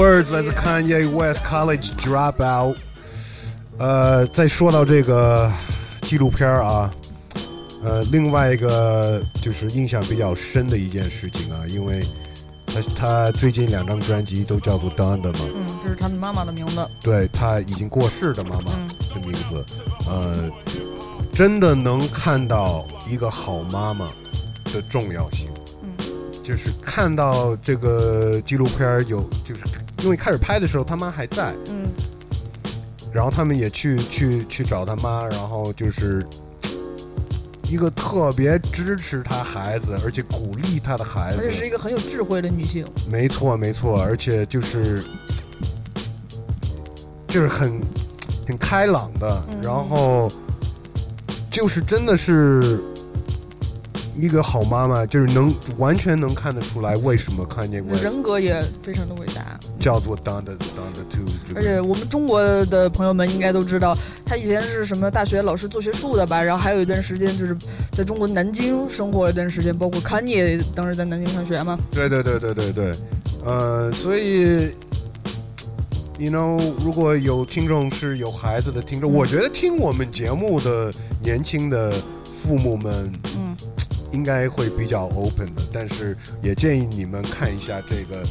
[0.00, 2.74] words 来自 Kanye West College Dropout。
[3.76, 5.52] 呃，再说到这个
[6.02, 6.90] 纪录片啊，
[7.84, 12.02] 呃，另外一个就是印象比较深的一件事情啊，因为
[12.66, 16.88] 他他最近两张专辑都叫做 Done 的嘛，嗯，这是他的妈妈的名字。
[17.02, 19.64] 对他已经过世的妈妈嗯的名字，
[20.08, 20.50] 呃，
[21.30, 24.10] 真的能看到一个好妈妈
[24.72, 25.48] 的重要性。
[25.82, 25.88] 嗯，
[26.42, 29.60] 就是看到这个纪录片儿有，就是
[30.02, 31.86] 因为开始拍的时候他妈还在，嗯，
[33.12, 36.24] 然后他们也去去去找他妈，然后就是
[37.68, 42.84] 一个特别支持他孩子，而且鼓励他的孩子而且，是一个很有智慧的女性。
[43.10, 45.04] 没错没错，而且就是
[47.28, 47.80] 就是很
[48.48, 50.30] 很开朗的，嗯然后
[51.50, 52.80] 就是真的是。
[54.18, 59.58] 一个好妈妈，就是能完全能看得出来为什么看见过人格也非常的伟大。
[59.78, 63.96] 叫做 Done 的 Done 的 Two，这个而且我们中国的朋友们应该都知道，
[64.26, 67.56] 他以前是什么大学老师做学术的吧，然后还有一段时间就是
[67.92, 71.78] 在中国南京生活了一段时间，包括康也当时在南京上学嘛。
[71.90, 72.92] 对对对对对对，
[73.44, 74.70] 呃，所以
[76.18, 80.92] ，you know，如果有听众是有孩子的听众，我觉得听我们节目的
[81.22, 81.90] 年轻的
[82.42, 83.49] 父母们嗯，
[84.12, 88.22] 应该会比较 open 的，但是也建议你们看一下这个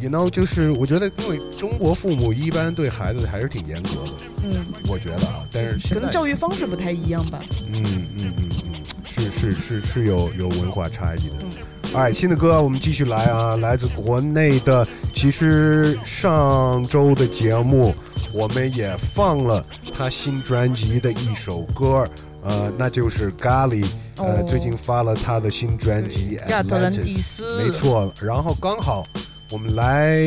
[0.00, 4.12] ，you know，就是我觉得，因为中国父母一般对孩子还是挺严格的，
[4.44, 7.40] 嗯，我觉得啊，但是可能教育方式不太一样吧。
[7.72, 11.34] 嗯嗯嗯嗯，是是是是有有文化差异的。
[11.42, 11.48] 嗯
[11.94, 14.86] 哎，新的歌我们继续来啊，来自国内的。
[15.14, 17.94] 其实上周的节目
[18.30, 19.64] 我们也放了
[19.96, 22.06] 他新专辑的一首歌，
[22.44, 23.86] 呃，那就是咖喱。
[24.18, 28.12] 呃，哦最近发了他的新专辑《亚特兰蒂斯没错。
[28.20, 29.04] 然后刚好
[29.50, 30.18] 我们来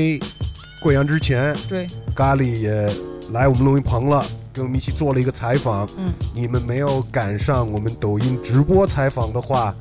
[0.82, 2.72] 贵阳之前，对，咖喱也
[3.32, 5.88] 来我们录音棚了，跟我们一起做了一个采访。
[5.98, 9.76] 嗯，你们没有赶上我们抖音直播采访的话，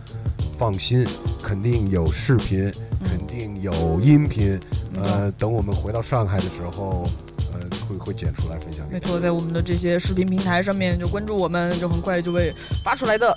[0.59, 1.07] 放心，
[1.43, 2.69] 肯定有视频，
[3.01, 4.61] 嗯肯定有音频。
[5.03, 7.09] 呃，等我们回到上海的时候，
[7.55, 8.87] 呃，会会剪出来分享。
[8.91, 12.53] 没错，在我们的这些视频平台上面就关注我们，就很快就会
[12.85, 13.35] 发出来的。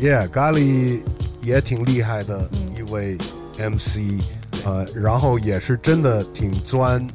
[0.00, 1.00] Yeah，咖喱
[1.40, 2.74] 也挺厉害的嗯。
[2.76, 3.16] 一位
[3.58, 4.20] MC，、
[4.64, 7.06] 呃，然后也是真的挺钻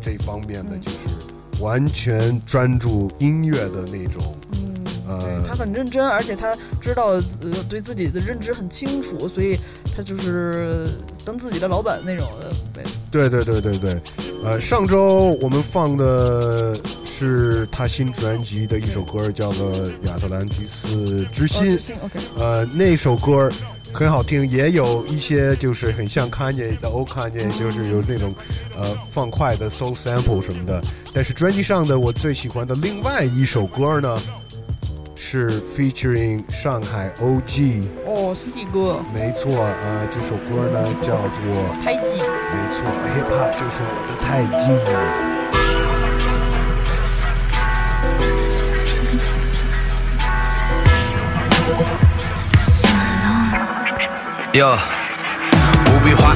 [0.00, 0.80] 这方面的，嗯。
[0.80, 4.34] 就是完全专注音乐的那种。
[4.52, 4.74] 嗯，
[5.08, 7.22] 呃对他很认真，而且他知道呃
[7.68, 9.58] 对自己的认知很清楚，所以
[9.96, 10.86] 他就是
[11.24, 12.26] 当自己的老板那种
[13.10, 14.00] 对对对对对，
[14.44, 16.78] 呃，上周我们放的
[17.20, 21.78] 是他新专辑的一首歌，叫做《亚特兰蒂斯之哦，心
[22.38, 23.50] 呃，那首歌
[23.92, 28.34] 很好听，也有一些就是很像 Kanye 的 o Kanye，就是有那种
[28.74, 30.80] 呃放快的 soul sample 什么的。
[31.12, 34.18] 但是专辑上的我最喜欢的另外一首歌呢，
[35.14, 45.29] 是 featuring 上海 OG，哦，细哥，没错，呃，这首歌呢叫做胎记，没错，hip hop 就是我的太极。
[54.52, 54.99] Yo。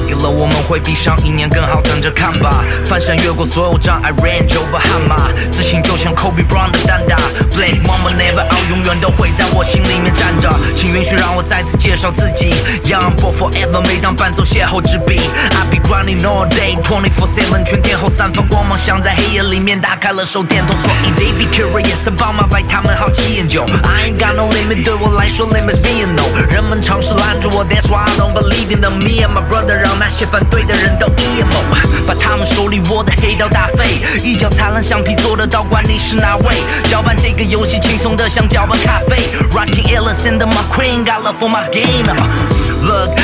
[0.05, 2.63] 不必怀疑了，我们会比上一年更好，等着看吧。
[2.85, 7.17] 翻山越过所有障碍，Range over 悍马，自信就像 Kobe Bryant 的单打。
[7.51, 10.51] Blake Mama never out，永远都会在我心里面站着。
[10.75, 12.53] 请允许让我再次介绍自己
[12.85, 15.19] ，Young boy forever，每当伴奏邂逅之笔
[15.51, 23.65] ，I be grinding all day，twenty four seven，全天候散发光芒，像在黑夜里面打开了手电筒，所以 they be curious about my life，他们好奇研究。
[23.83, 28.95] I ain't got no limit，对我来说 limits being no，人们尝试拦住我，That's why I don't believe in them。
[29.05, 31.61] Me and my brother，那些反对的人都 emo，
[32.05, 36.57] 把他们手里握的黑刀打废，一脚踩烂橡皮做的道，管你是哪位。
[36.85, 42.44] 搅拌这个游戏轻松的像搅拌咖啡 rocking elephant my queen，got love for my game。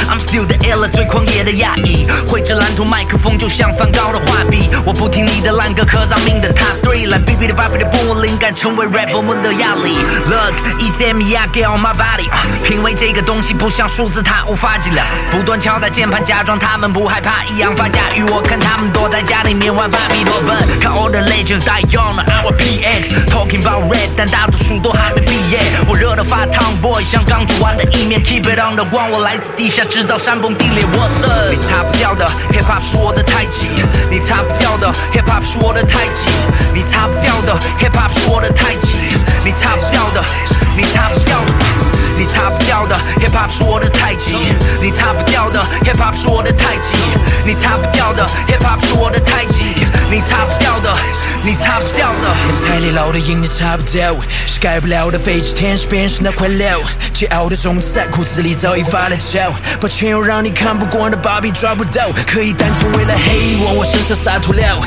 [0.10, 4.70] I'm still the ill 最狂野的亚裔，挥着蓝图麦克风就像梵高的画笔。
[4.86, 9.96] 我不听你的烂歌，可造命的 top three，来 B B 的 b B 的不我灵感，成为 rapper 们的压力。
[10.30, 12.30] Look, E C M E I get on my body，、
[12.64, 15.06] 品味这个东西不像数字，它无法计量。
[15.32, 18.24] 不断敲打键盘，假装他们不害怕，一样发驾驭。
[18.24, 25.60] 我看他们躲在家里面玩芭比多笨，看 all the legends die young our PX，talking about rap，但大多数都还没毕业。
[25.88, 30.84] 我热得发烫，boy 像刚煮完的意面，keep it on the 光，我来自地下制造山崩地裂。
[30.86, 31.52] What's up？
[31.52, 33.68] 你擦不掉的 hip hop 是我的太极，
[34.10, 36.32] 你擦不掉的 hip hop 是我的太极，
[36.74, 38.96] 你擦不掉的 hip hop 是我的太极，
[39.46, 40.24] 你擦不掉的，
[40.76, 41.91] 你擦不掉的。
[42.22, 44.36] 你擦不掉的，hiphop 是我的太极，
[44.80, 46.96] 你擦不掉的，hip hop 是我的太极，
[47.44, 49.64] 你擦不掉的，hip hop 是我的太极，
[50.08, 50.96] 你擦不掉的，
[51.44, 52.68] 你擦不掉的。
[52.68, 56.80] 太累老的音你擦不掉，是改不了的飞机，天使变成那块料，
[57.12, 64.80] 桀骜的种子在骨子里早已发了酵，抱歉又让你看不惯的芭比抓不到，可以单纯为了黑往我身上撒涂料，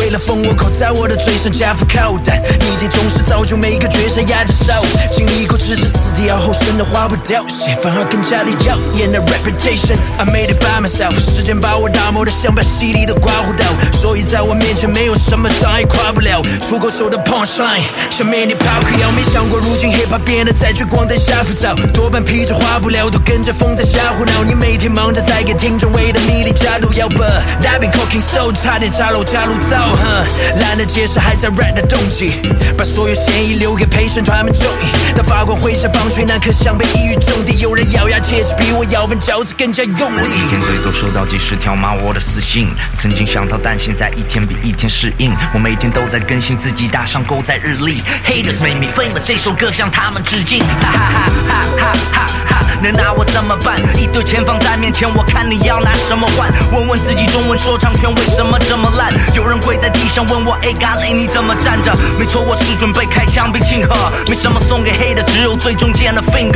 [0.00, 4.72] 为了封我口在我的嘴上加副口但你这总是造就每一个绝杀压着手，
[5.12, 31.74] 经历过置之死地而后生的花不掉，血反而更加的耀眼的 reputation，I made it by myself，时间把我打磨得像把犀利的刮胡刀，所以在我面前没有什么障碍跨不了，出口手的 punchline，像面你抛溃药，没想过如今 hip hop 变得在聚光灯下浮躁，多半披着花布料，都跟着风在瞎胡闹，你每天忙着在给听众喂的米里加毒药，but I've been cooking so 差点炸楼加炉灶，哼，懒得解释还在 rap
[31.74, 32.32] 的动机，
[32.76, 40.20] 把所有嫌疑留给陪审团们注意，当法官挥下棒槌，那刻像被一语中的，有人咬牙切齿，比我咬文嚼字更加用力。
[40.28, 45.34] 一天最多收到几十条骂我的私信，曾经想逃，但现在一天比一天适应。
[45.54, 48.02] 我每天都在更新自己，打上勾在日历。
[48.22, 50.58] Haters made me famous，这首歌向他们致敬。
[50.58, 52.66] 哈哈哈哈哈哈哈！
[52.82, 53.80] 能拿我怎么办？
[53.98, 56.52] 一堆钱放在面前，我看你要拿什么换？
[56.70, 59.14] 问问自己，中文说唱圈为什么这么烂？
[59.34, 61.96] 有人跪在地上问我，哎，咖喱你怎么站着？
[62.18, 66.47] 没错，我是准备开枪并庆贺，没什么送给黑的，只有最中间的 finger。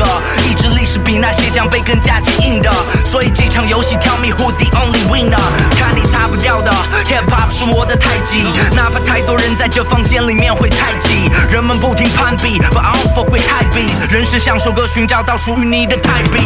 [0.45, 2.71] 意志力是比那些奖杯更加坚硬的，
[3.05, 5.39] 所以这场游戏 Tell me who's the only winner？
[5.79, 6.71] 看你擦不掉的
[7.07, 8.43] hip hop 是我的太极，
[8.75, 14.11] 哪怕太多人在这房间里面会太挤，人们不停攀比，but I don't fuck with high beats。
[14.11, 16.41] 人生像首歌寻找到属于你的太比，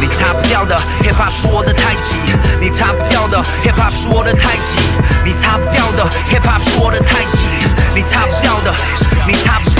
[0.00, 2.14] 你擦不掉的 hip hop 是我的太极，
[2.60, 4.78] 你擦不掉的 hip hop 是我的太极，
[5.24, 7.44] 你擦不掉的 hip hop 是我的太极，
[7.94, 8.74] 你擦不掉的，
[9.26, 9.77] 你擦不。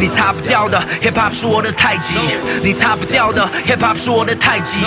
[0.00, 2.14] 你擦不掉的 hip hop 是我的太极，
[2.64, 4.78] 你擦不掉的 hip hop 是我的太极，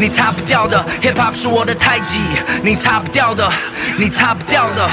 [0.00, 2.18] 你擦不掉的 hip hop 是我的太极，
[2.62, 3.46] 你擦不掉的，
[3.98, 4.88] 你擦不掉的。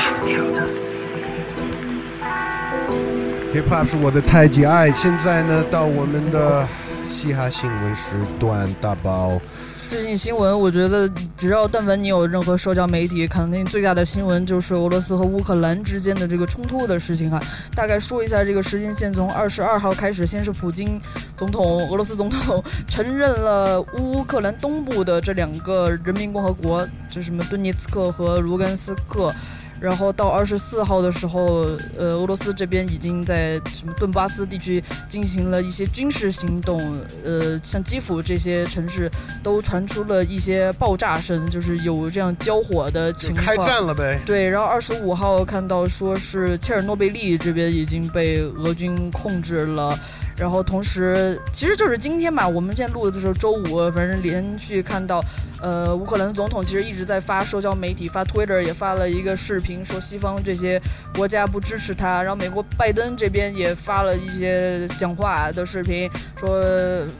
[3.53, 4.91] Hip Hop 是我的太极爱。
[4.91, 6.67] 现在呢，到我们的
[7.09, 8.03] 嘻哈新闻时
[8.39, 9.41] 段大包。
[9.89, 17.41] 最近新闻，我觉得只要但凡你有任何社交媒体，肯定最大的新闻就是俄罗斯和乌克兰之间的这个冲突的事情哈。
[17.73, 21.01] 大概说一下这个时间线，从二十二号开始，先是普京
[21.35, 29.33] 总统，俄罗斯总统承认了乌克兰东部的这两个人民共和国，就什么顿涅茨克和卢甘斯克。
[29.79, 31.67] 然后到二十四号的时候，
[31.97, 36.77] 呃，俄罗斯这边已经在什么顿巴斯地区进行了一些军事行动，
[37.23, 39.09] 呃，像基辅这些城市
[39.41, 43.45] 都传出了一些爆炸声，就是有这样交火的情况。
[43.45, 44.19] 开战了呗？
[44.25, 49.97] 对，然后二十五号看到说是切尔诺贝利这边已经被俄军控制了。
[50.39, 55.21] 然后同时，其实就是今天吧，我们现在录的时候周五，反正连续看到，
[55.61, 60.81] 呃，乌克兰总统其实一直在发社交媒体，发 Twitter 也发了一个视频，说西方这些
[61.13, 62.23] 国家不支持他。
[62.23, 66.61] 然后美国拜登这边也发了一些讲话的视频，说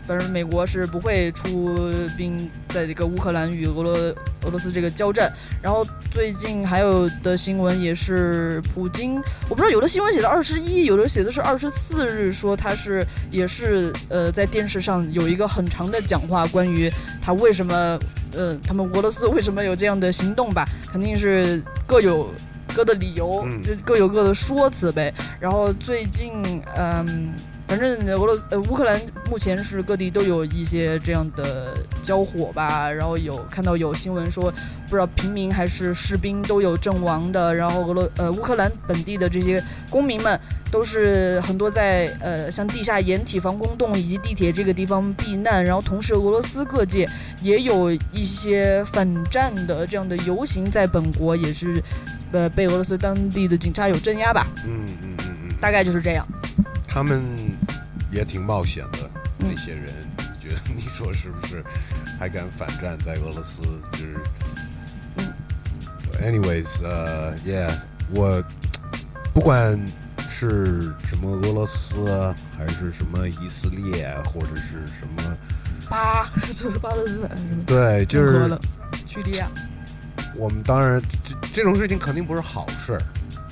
[0.08, 1.76] 反正美国是不会出
[2.16, 5.32] 兵在这个乌克兰与俄罗俄罗斯这个交战。
[5.62, 13.06] 然后最近还有的新闻也是普京，我不知道有的新闻写的二十一，有的写的是二十四日，说他是。
[13.32, 16.92] 也是呃，在电视上有一个很长的讲话，关于
[17.22, 18.00] 他为什么
[18.34, 22.34] 呃，他们俄罗斯为什么有这样的行动吧，肯定是各有
[22.74, 25.14] 各的理由，就各有各的说辞呗。
[25.40, 27.34] 然后最近嗯。
[27.70, 29.00] 反正俄罗呃乌克兰
[29.30, 34.52] 目前是各地都有一些这样的交火吧，然后有看到有新闻说，
[34.88, 40.38] 不知道平民还是士兵都有阵亡的，然后俄罗呃乌克兰本地的这些公民们
[40.72, 47.08] 都是很多在呃像地下掩体、防空洞以及地铁这个地方避难，然后同时俄罗斯各界
[47.44, 51.80] 也有一些反战的这样的游行，在本国也是
[52.32, 56.28] 呃被俄罗斯当地的警察有镇压吧，嗯嗯嗯嗯，大概就是这样。
[56.92, 57.22] 他们
[58.12, 59.86] 也挺冒险的，那些人，
[60.18, 61.64] 你觉得你说是不是？
[62.20, 63.62] 还敢反战在俄罗斯？
[63.94, 64.18] 就是
[66.22, 67.72] ，anyways，呃，yeah，
[68.10, 68.44] 我
[69.34, 69.80] 不管
[70.28, 75.38] 是什么俄罗斯，还是什么以色列，或者是什么
[75.90, 78.58] 巴，就 是巴勒斯坦，对，就是
[79.08, 79.48] 叙利亚。
[80.36, 83.02] 我们当然，这这种事情肯定不是好事儿。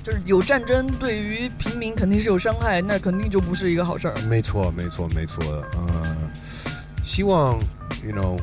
[0.07, 4.15] 就是有战争，对于平民肯定是有伤害，那肯定就不是一个好事儿。
[4.29, 5.43] 没错，没错，没错。
[5.73, 6.17] 呃，
[7.03, 7.59] 希望
[8.05, 8.39] ，you know，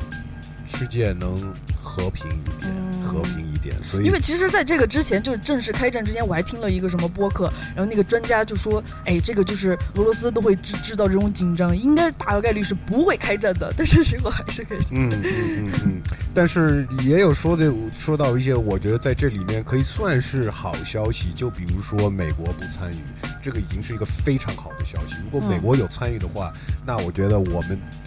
[0.67, 1.35] 世界能
[1.81, 3.75] 和平一点，和和平一点。
[3.83, 14.87] 所以因为其实，在这个之前，就正式开战之前，我还听了一个什么播客，然后那个专家就说：“哎，这个就是俄罗斯都会制制造这种紧张，应该大概率是不会开战的。”但是结果还是开战。
[14.91, 16.01] 嗯嗯嗯嗯，
[16.33, 25.15] 但是也有说的说到一些，我觉得在这里面可以算是好消息，就比如说美国不参与，这个已经是一个非常好的消息。
[25.23, 26.51] 如果美国有参与的话，
[26.85, 28.04] 那我觉得我们呃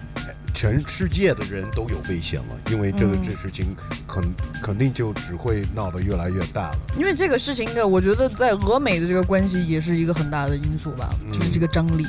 [0.58, 3.76] 全世界的人都有危险了，因为这个嗯这事情
[4.08, 6.78] 肯肯定就只会闹得越来越大了。
[6.96, 12.04] 因为这个事情的，我觉得在俄美的这个关系也是一个很大的因素吧，嗯就是这个张力。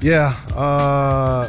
[0.00, 1.48] Yeah，呃，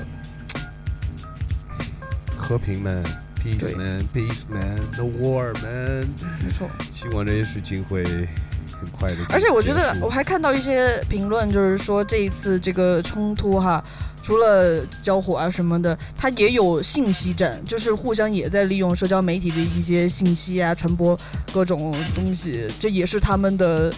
[2.37, 6.07] 和平 man，peace man，peace man，no war man。
[6.43, 6.69] 没错。
[6.93, 9.17] 希望这些事情会很快的。
[9.29, 13.83] 而且我觉得我还看到一些评论，就是说这一次这个冲突哈，
[14.27, 21.17] 除了交火啊什么的，它也有信息战，就是互相也在利用社交媒体的一些信息啊，传播
[21.53, 23.89] 各种东西，这也是他们的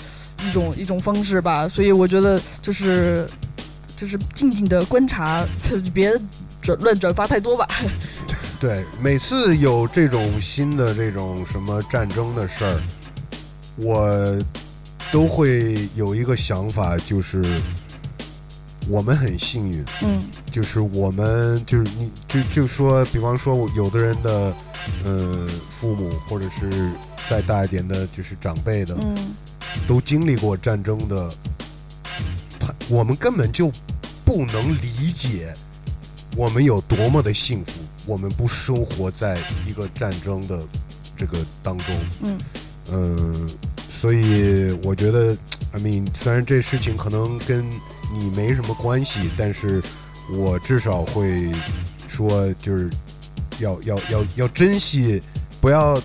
[0.43, 1.67] 一种一种方式吧。
[1.67, 3.27] 所以我觉得就是
[3.97, 5.43] 就是静静的观察，
[5.91, 6.13] 别
[6.61, 7.67] 转乱转发太多吧。
[8.59, 12.79] 对，每次有这种新的这种什么战争的事儿，
[13.77, 14.37] 我
[15.11, 17.43] 都会有一个想法，就是
[18.89, 20.21] 我们很幸运，嗯。
[20.51, 24.53] 就是我们就是你就就说，比方说有的人的
[25.05, 26.89] 呃父母或者是
[27.29, 29.35] 再大一点的，就是长辈的，嗯。
[29.87, 31.29] 都经历过战争的，
[32.59, 33.71] 他我们根本就
[34.25, 35.53] 不能理解
[36.35, 37.73] 我们有多么的幸福，
[38.07, 39.37] 我们不生活在
[39.67, 40.59] 一个战争的
[41.15, 41.95] 这个当中。
[42.23, 42.39] 嗯。
[42.91, 43.47] 嗯，
[43.87, 45.37] 所以我觉得
[45.73, 47.63] ，I mean，虽然这事情可能跟
[48.11, 49.81] 你没什么关系，但是
[50.31, 51.51] 我至少会
[52.07, 52.89] 说，就是
[53.59, 55.21] 要要要要珍惜，
[55.61, 56.01] 不要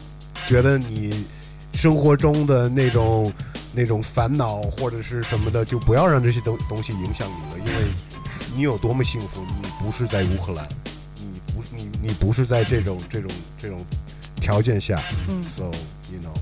[0.46, 1.24] 觉得你
[1.72, 3.32] 生活中的那种
[3.72, 7.92] 那种烦恼或者是什么的，就不要让这些东东西影响你了，因为
[8.54, 10.68] 你有多么幸福，你不是在乌克兰，
[11.16, 13.84] 你不你你不是在这种这种这种
[14.40, 15.02] 条件下。
[15.28, 15.64] 嗯 So
[16.12, 16.36] you know，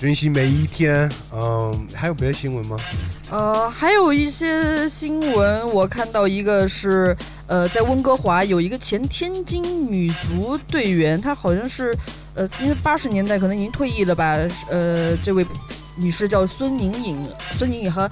[0.00, 1.10] 珍惜每一天。
[1.32, 2.76] 嗯，还有别的新闻吗？
[3.30, 11.92] 呃，还有一些新闻，我看到一个是，呃，在温哥华有一个前天津女足队员，她好像是，
[12.34, 14.38] 呃，因为八十年代可能已经退役了吧，
[14.70, 15.44] 呃，这位
[15.96, 17.18] 女士叫孙颖颖，
[17.56, 18.08] 孙颖颖和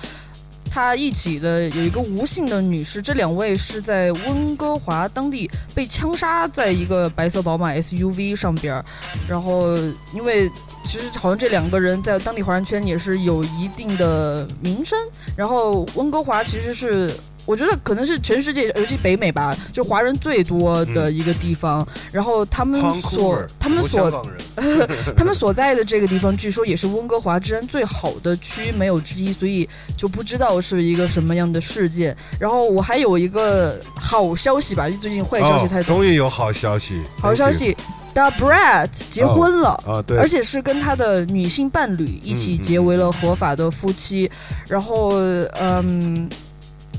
[0.77, 8.85] 他一起的有一个吴姓的女士，这两位是在温哥华当地被枪杀在一个白色宝马 SUV 上边，
[9.27, 9.75] 然后
[10.13, 10.51] 因为
[10.85, 14.99] 其实好像这两个人在当地华人圈也是有一定的名声。
[15.35, 17.11] 然后温哥华其实是。
[17.47, 21.87] 我觉得可能是全世界，尤其北美吧，就华人最多的一个地方。
[22.13, 24.11] 然后他们所他们所
[25.17, 32.17] 他们所在的这个地方，据说也是温哥华治安最好的区，没有之一，所以就不知道是一个什么样的事件。
[32.41, 35.83] 然后我还有一个好消息吧，因为最近坏消息太。
[35.83, 37.77] 终于有好消息，好消息
[38.13, 39.69] ，The Brad 结婚了。
[39.87, 44.29] 啊，对，而且是跟他的女性伴侣一起结为了合法的夫妻，
[44.67, 45.13] 然后
[45.61, 46.29] 嗯，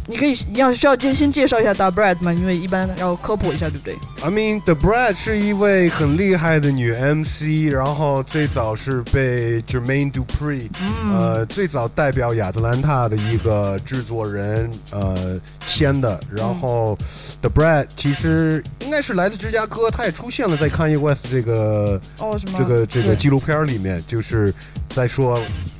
[0.09, 2.31] 你可以要需要先先介绍一下 Da Brad 吗？
[2.31, 10.69] 因为一般要科普一下，对不对？I mean, The Brad 是一位很厉害的女 MC，然后最早是被 Jermaine Dupri，、
[11.13, 16.17] 呃，嗯最早代表亚特兰大的一个制作人呃签的。
[16.33, 16.97] 然后
[17.41, 22.57] The Brad 其实应该是来自芝加哥，他也出现了在 Kanye West 这个哦，什么？
[22.57, 24.53] 这个这个纪录片里面，就是
[24.89, 25.39] 在说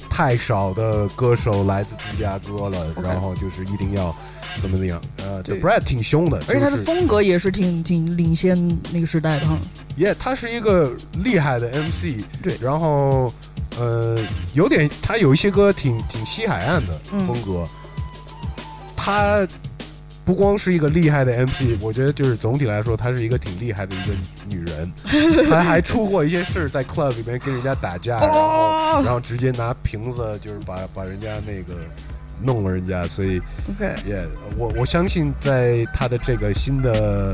[0.10, 4.16] 太少的歌手来自芝加哥了，然后就是一定要
[4.62, 5.01] 怎么怎么样。
[5.18, 8.55] 呃，The 对 Brad 挺凶的，而且他的风格也是挺挺领先
[8.91, 9.58] 那个时代的哈。
[9.97, 10.91] 耶他是一个
[11.24, 13.34] 厉害的 MC，对然后
[13.80, 14.20] 呃，
[14.53, 17.68] 有点他有一些歌挺挺西海岸的嗯风格，
[18.95, 19.47] 他
[20.28, 24.13] 不光是一个厉害的 MC，我觉得就是总体来说，她是一个挺厉害的一个
[24.45, 24.91] 女人，
[25.47, 31.80] 她还出过一些事，在 club 里面跟人家打架，然后哦然后直接拿瓶子就是把把人家那个
[32.41, 34.21] 弄了人家，所以 OK，也
[34.57, 37.34] 我我相信在她的这个新的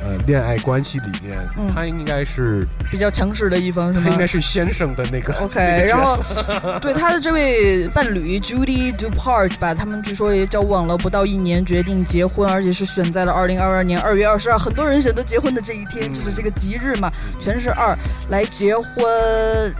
[0.00, 1.66] 呃恋爱关系里面，嗯。
[1.74, 4.04] 她应该是比较强势的一方是吗？
[4.06, 16.14] 他应该是先生的那个 OK，那个角然后对他的这位伴侣 Judy Dupart 吧，他们据说也交往了不到一年，决定结婚，而且是选在了二零二二年二月二十二，很多人选择结婚的这一天，嗯。
[16.14, 17.96] 就是这个吉日嘛，全是二
[18.28, 18.92] 来结婚。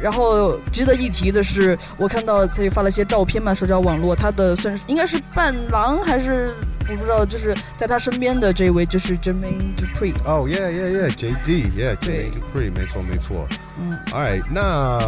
[0.00, 6.50] 然后值得一提的是，我看到他也发了一些照片嘛，社交网络，他的算是应该是伴郎还是
[6.97, 10.14] 不知道就是在他身边的这位就是 Jermaine Dupri。
[10.24, 13.47] 哦，yeah yeah yeah，JD，yeah，Jermaine Dupri，没错没错。
[13.78, 14.99] 嗯，，All right，，那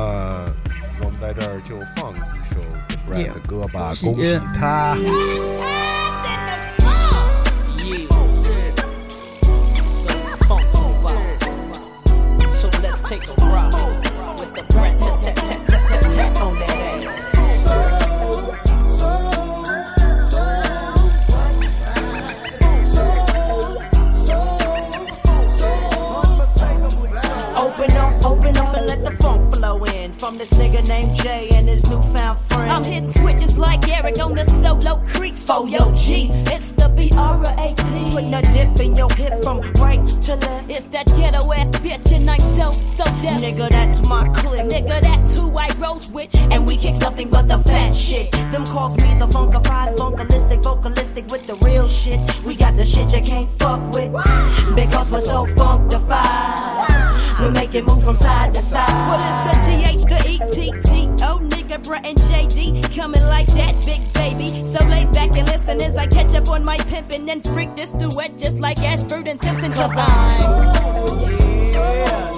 [1.01, 2.17] 我们在这儿就放一
[2.53, 2.61] 首
[3.07, 4.97] Brad 的歌吧，恭喜他。
[4.97, 5.45] Yeah.
[12.53, 13.75] So let's take a ride
[14.39, 14.97] with the brat
[30.45, 32.71] this nigga named Jay and his newfound friend.
[32.71, 36.29] I'm hitting switches like Eric on the solo creek for yo G.
[36.53, 38.11] It's the BR18.
[38.11, 40.71] Putting a dip in your hip from right to left.
[40.71, 43.41] It's that ghetto ass bitch, and I'm so, so deaf.
[43.41, 44.67] Nigga, that's my clique.
[44.67, 46.29] Nigga, that's who I rose with.
[46.35, 48.31] And we kick nothing but the fat shit.
[48.53, 52.21] Them calls me the funkified, funkalistic, vocalistic with the real shit.
[52.45, 54.13] We got the shit you can't fuck with.
[54.75, 56.94] Because we're so funkified.
[57.45, 58.89] We make it move from side to side.
[58.89, 61.21] Well, it's the GH, the ETT.
[61.29, 64.49] Oh, nigga, Brett and JD coming like that, big baby.
[64.65, 67.91] So lay back and listen as I catch up on my pimpin' and freak this
[67.91, 69.73] duet just like Ashford and Simpson.
[69.75, 71.05] Cause I'm.
[71.07, 72.34] Putting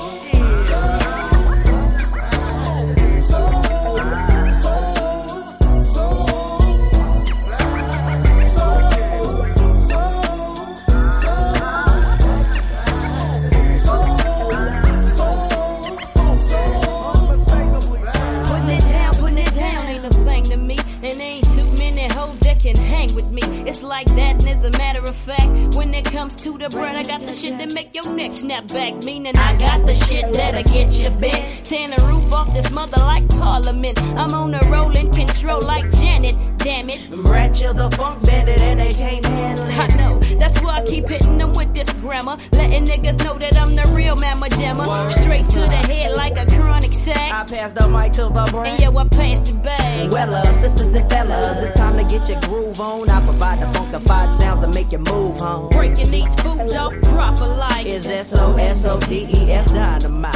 [23.36, 23.42] me.
[23.68, 26.96] It's like that, and as a matter of fact, when it comes to the bread,
[26.96, 28.94] I got the shit that make your neck snap back.
[29.04, 31.64] Meaning I got the shit that'll get you bent.
[31.64, 34.00] Tearing the roof off this mother like Parliament.
[34.16, 36.55] I'm on a rolling control like Janet.
[36.66, 37.06] Damn it.
[37.12, 39.78] Rat chill the funk bandit and they can't handle it.
[39.78, 42.38] I know, that's why I keep hitting them with this grammar.
[42.50, 44.82] Letting niggas know that I'm the real mamma jammer.
[45.08, 47.32] Straight to the head like a chronic sack.
[47.32, 48.80] I pass the mic to the And brain.
[48.80, 50.10] yo, I passed it back.
[50.10, 53.08] Well, uh, sisters and fellas, it's time to get your groove on.
[53.10, 55.68] I provide the funkified sounds to make you move home.
[55.68, 57.86] Breaking these foods off proper like.
[57.86, 60.34] Is S O S O D E F dynamite?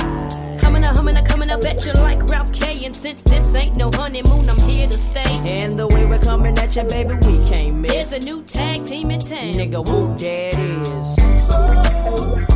[0.62, 2.87] Humming humming coming up at you like Ralph K.
[2.87, 5.22] And since this ain't no honeymoon, I'm here to stay.
[5.45, 7.93] And the way we're coming at you, baby, we can't miss.
[7.93, 9.53] There's a new tag team in town.
[9.53, 11.16] Nigga, whoop, there it is.
[11.51, 12.47] Hi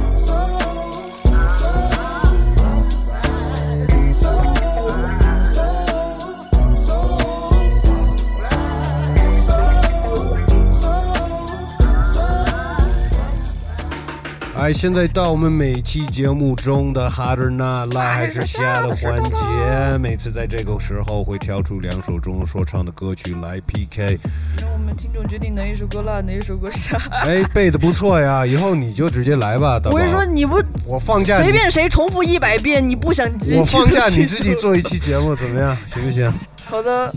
[14.64, 19.34] 哎，现在到我们每期节目中的哈德纳拉还是下的环节，
[20.00, 24.18] 每次在这个时候会挑出两首中文说唱的歌曲来 PK。
[24.62, 26.96] 让我们听众决定哪一首歌辣，哪一首歌下。
[27.10, 29.78] 哎，背的不错呀，以后你就直接来吧。
[29.84, 35.76] 我跟你说，你不我放假随便谁重复一百遍，你不想记，我放假你自己做一期节目怎么样？
[35.90, 36.32] 行不行？
[36.74, 37.08] 好的，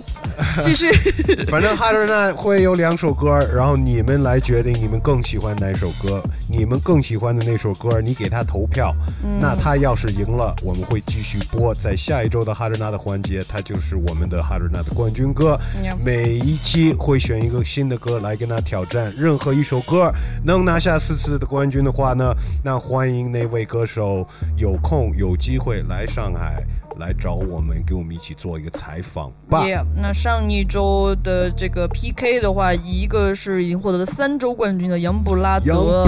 [0.61, 0.91] 继续。
[1.49, 6.21] 反正哈德纳会有两首歌，然后你们来决定你们更喜欢哪首歌。
[6.47, 8.95] 你们更喜欢的那首歌，你给他投票。
[9.39, 11.73] 那他要是赢了，我们会继续播。
[11.73, 15.59] 在下一周的哈德纳的环节，他就是我们的哈德纳的冠军歌。
[16.05, 20.13] 每一期会选一个新的歌来跟他挑战，任何一首歌
[20.45, 22.31] 能拿下四次的冠军的话呢，
[22.63, 24.23] 那欢迎那位歌手
[24.55, 26.63] 有空有机会来上海
[26.99, 29.63] 来找我们，给我们一起做一个采访吧。
[29.63, 36.05] Yeah，那上一周的这个 PK 的话，一个是已经获得了三周冠军的杨布拉德。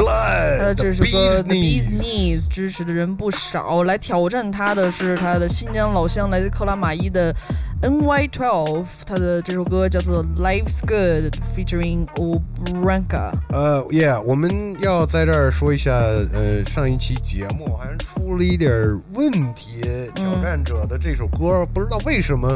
[0.58, 7.34] 他的这首歌《Bee's Knees Knees》支持的人不少，来挑战他的是他的新疆老乡，来自克拉玛依的
[7.82, 13.32] NY12，他的这首歌叫做《Life's Good》，featuring Obranka。
[13.50, 19.82] 呃，Yeah，我们要在这儿说一下，呃，上一期节目好像出了一点儿问题，
[20.14, 22.48] 挑战者的这首歌、不知道为什么，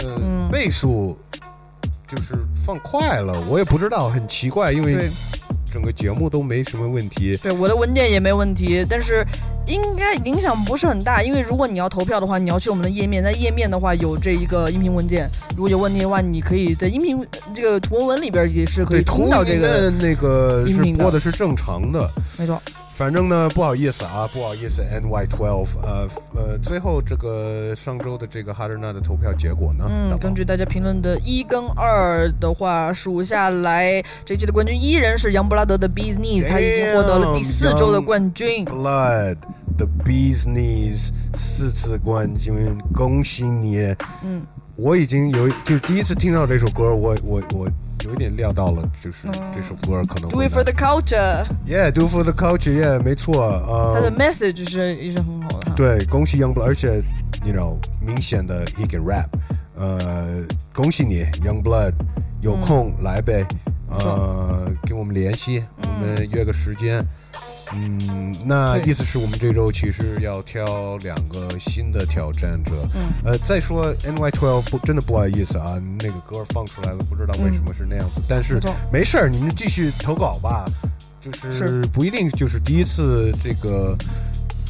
[0.00, 1.18] 呃，嗯倍速
[2.08, 2.34] 就是
[2.64, 5.08] 放快了，我也不知道，很奇怪，因为对
[5.72, 7.36] 整个节目都没什么问题。
[7.42, 9.26] 对，我的文件也没问题，但是
[9.66, 22.62] 应该影响不是很大，因为如果你要投票的话，你要去我们的页面，在页面的话有这一个音频文件，如果有问题的话，你可以在音频这个图文文里边也是可以听到这个的，那个是音频的播的是正常的，没错。
[22.96, 29.84] 反正呢，不好意思啊，不好意思，NY Twelve，呃呃，最后这个上周的这个哈德纳的投票结果呢？
[29.86, 38.64] 嗯，根据大家评论的一跟二的话，数下来，这期的冠军依然是杨布拉德的 Bees Knees，他已经获得了第四周的冠军。
[38.64, 39.36] Blood
[39.76, 43.94] the Bees Knees 四次冠军，恭喜你！
[44.24, 44.40] 嗯，
[44.74, 47.68] 我已经有就是第一次听到这首歌，我我我
[48.06, 55.72] 有一点料到了，就是这首歌可能 Do it for the culture，Yeah，Do for the culture，Yeah，没错，呃，他的呃，message 是也是很好的。
[55.74, 57.02] 对，恭喜 Youngblood，而且
[57.44, 59.26] ，you know，明显的 he can rap，
[59.76, 61.92] 呃，恭喜你 Youngblood，
[62.40, 63.44] 有空来呗，
[63.90, 67.04] 呃，跟我们联系，我们约个时间。
[67.74, 72.72] 嗯，那意思是我们这周其实要挑两个新的挑战者。
[72.94, 78.60] 嗯，呃，再说 NY12 不真的不好意思啊，那个歌放出来了，不知道为什么是那样子，但是
[78.92, 80.64] 没事儿，你们继续投稿吧，
[81.20, 81.82] 就是是。
[81.92, 83.96] 不一定就是第一次这个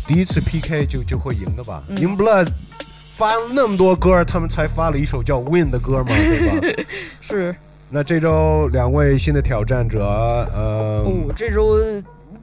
[0.06, 1.82] 第一次 PK 就就会赢的吧。
[1.88, 1.96] 嗯。
[1.98, 2.48] Youngblood
[3.16, 6.84] 发了那么多歌，他们才发了一首叫《Win》的歌嘛， 对吧？
[7.20, 7.54] 是。
[7.88, 11.78] 那这周两位新的挑战者，呃，哦，这周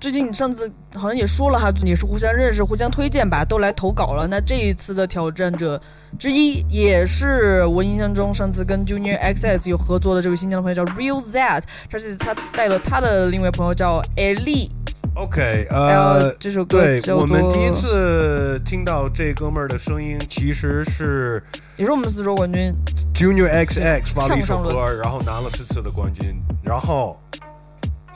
[0.03, 4.27] 最近你上次好像也说了哈，也是互相认识、互相推荐吧，都来投稿了。
[4.27, 5.81] 那这一次的挑战者
[6.19, 21.41] 之一，也是我印象中上次跟 Junior XS 有合作的这位新疆的朋友叫 Real Z，而且他带了他的另外朋友叫 Ellie，OK，然呃，这首歌对叫我们第一次听到这哥们儿的声音，其实是
[21.77, 22.75] 也是我们四周冠军
[23.15, 27.17] ，Junior XX 发了一首上上歌，然后拿了四次的冠军，然后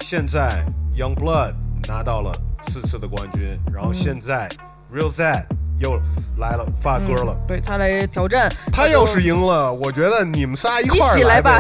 [0.02, 1.54] 现在 Young Blood
[1.88, 2.32] 拿到了
[2.68, 4.50] 四次的冠军，然后现在
[4.94, 5.46] Real Z
[5.80, 5.92] 又
[6.40, 7.36] 来了发歌了。
[7.48, 8.52] 对他来挑战。
[8.72, 11.60] 他要是赢了，我觉得你们仨一块儿一起来吧。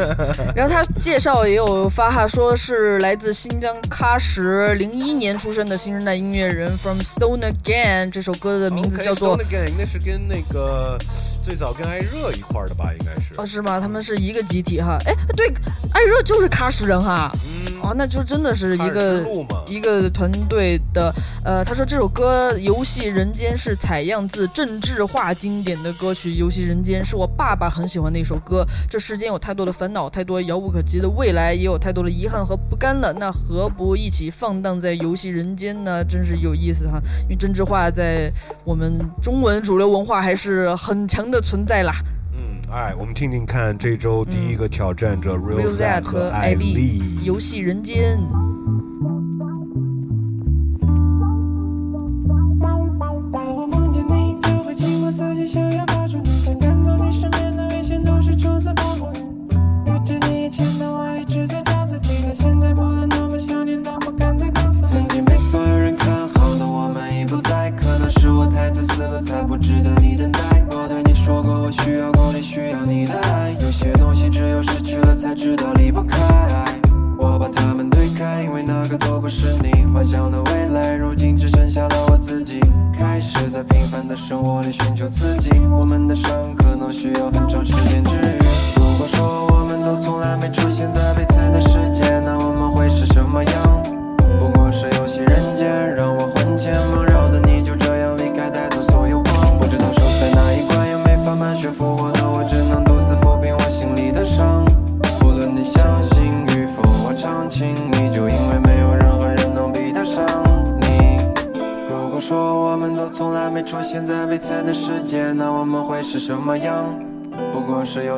[0.56, 8.10] 然后他介绍也有发哈，说是来自新疆喀什，零一年出生的新生代音乐人，From Stone Again。
[8.10, 10.96] 这首歌的名字叫做 OK，Stone Again，那是跟那个
[11.42, 12.92] 最早跟艾热一块儿的吧？
[12.92, 13.34] 应该是。
[13.36, 13.80] 哦，是吗？
[13.80, 14.98] 他们是一个集体哈。
[15.06, 15.48] 哎，对，
[15.92, 17.30] 艾热就是喀什人哈。
[17.34, 19.26] 嗯，哦，那就真的是一个
[19.66, 21.12] 一个团队的。
[21.44, 28.66] 呃，他说这首歌《游戏人间》是采样自郑智化经典的歌曲《游戏人间》，是我爸爸很喜欢的一首歌。
[28.90, 33.12] 这世间有太多的烦恼，太多遥不可及的未来，也有太多的遗憾和不甘的。
[33.14, 36.04] 那何不一起放荡在游戏人间呢？
[36.04, 37.00] 真是有意思哈！
[37.22, 38.30] 因为郑智化在
[38.64, 41.94] 我们中文主流文化还是很强的存在啦。
[42.32, 47.02] 嗯，哎，我们听听看这周第一个挑战者 Real Real Z Z 和艾丽。
[47.22, 48.18] 游戏人间。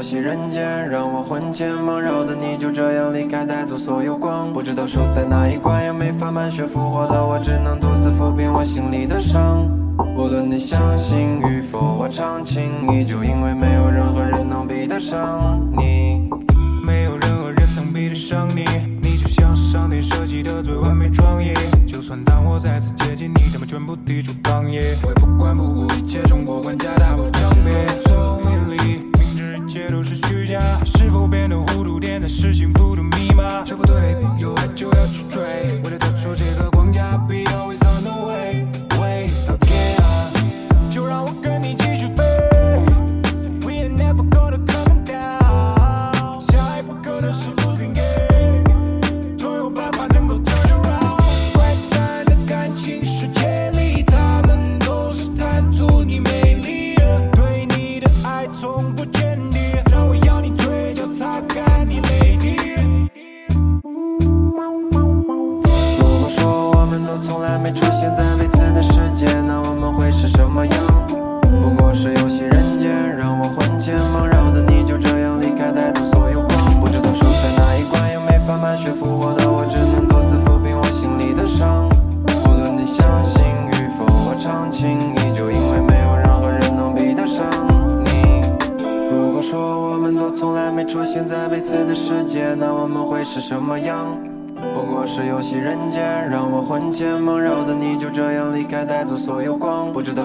[0.02, 4.52] 戏人间，让我魂牵梦绕的你就这样离开，带走所有光。
[4.52, 9.64] 不知道守在哪一关，又没法满血复活的我，只能独自抚平我心里的伤。
[10.16, 16.28] 无论你相信与否，我常情依旧，因为没有任何人能比得上你。
[16.84, 18.64] 没有任何人能比得上你，
[19.00, 21.54] 你就像是上天设计的最完美创意。
[21.86, 24.80] 就算当我再次接近你，他们全部抵触抗议。
[25.04, 27.30] 我也不管不顾一切冲破关卡，打破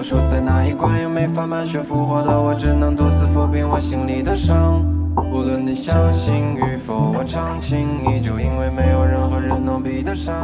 [0.08, 0.14] 光。
[0.14, 4.82] 不知道输在哪一关，又没法满血复活的我，只能独自抚平我心里的伤。
[5.30, 10.34] 无论你相信与否，我长情依旧，因为没有任何人能比得上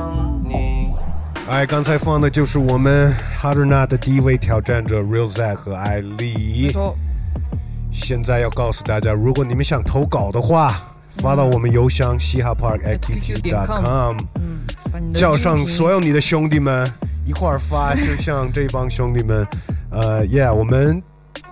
[0.47, 0.93] 你。
[1.49, 6.71] 哎，刚才放的就是我们 Harder Not 的第一位挑战者 Real Zack 和艾丽。
[7.93, 10.75] 现在要告诉大家，如果你们想投稿的话，
[11.19, 14.17] 发到我们邮箱嘻哈 park at qq.com，
[15.15, 16.91] 叫上所有你的兄弟们
[17.27, 19.47] 一块儿发，就像这帮兄弟们，
[19.91, 21.03] 呃，Yeah，我们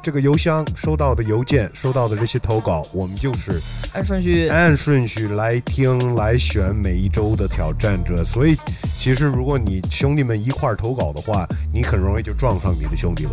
[0.02, 3.60] 这个邮箱收到的邮件，收到的这些投稿，我们就是
[3.94, 8.24] 按顺序，按顺序来听来选每一周的挑战者。
[8.24, 8.56] 所以，
[8.98, 13.30] 其实如果你兄弟们一块儿投稿的话，你很容易就撞上你的兄弟了。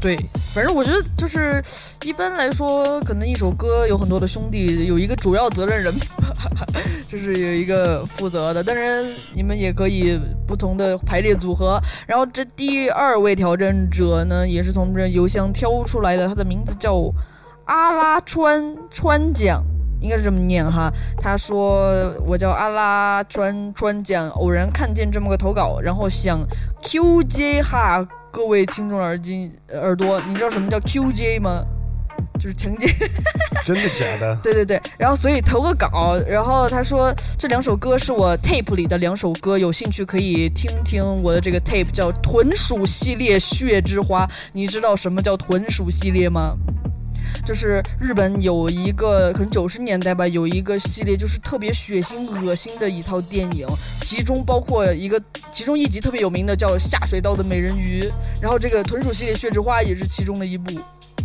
[0.00, 0.16] 对，
[0.54, 1.62] 反正我觉得就是
[2.04, 5.92] 一般来说，可能一首歌有很多的兄弟，有一个主要责任人，
[7.06, 8.64] 就是有一个负责的。
[8.64, 11.78] 当然，你们也可以不同的排列组合。
[12.06, 17.12] 然后这第二位挑战者呢，也是从这邮箱挑出来的，他的名字叫
[17.66, 19.62] 阿拉川川奖。
[20.00, 21.92] 应该是这么念哈，他说
[22.24, 26.40] 我叫阿拉川川讲，偶然看见这么个投稿，然后想
[26.82, 28.02] QJ 哈
[28.32, 31.64] 各位听众耳机耳朵，你知道什么叫 QJ 吗？
[32.38, 32.88] 就是强奸。
[33.66, 34.36] 真的假的？
[34.42, 44.28] 对对对，然后所以投个稿，然后他说这两首歌是我 tape 里的两首歌，有兴趣可以听听我的这个 tape 叫豚鼠系列血之花。
[44.52, 46.56] 你知道什么叫豚鼠系列吗？
[47.44, 53.66] 就是日本有一个，可能九十年代吧，有一个系列，就是特别血腥、恶心的一套电影，
[54.02, 55.20] 其中包括一个，
[55.52, 58.00] 其中一集特别有名的叫《下水道的美人鱼》，
[58.40, 60.80] 然后这个豚鼠系列《血之花》也是其中的一部。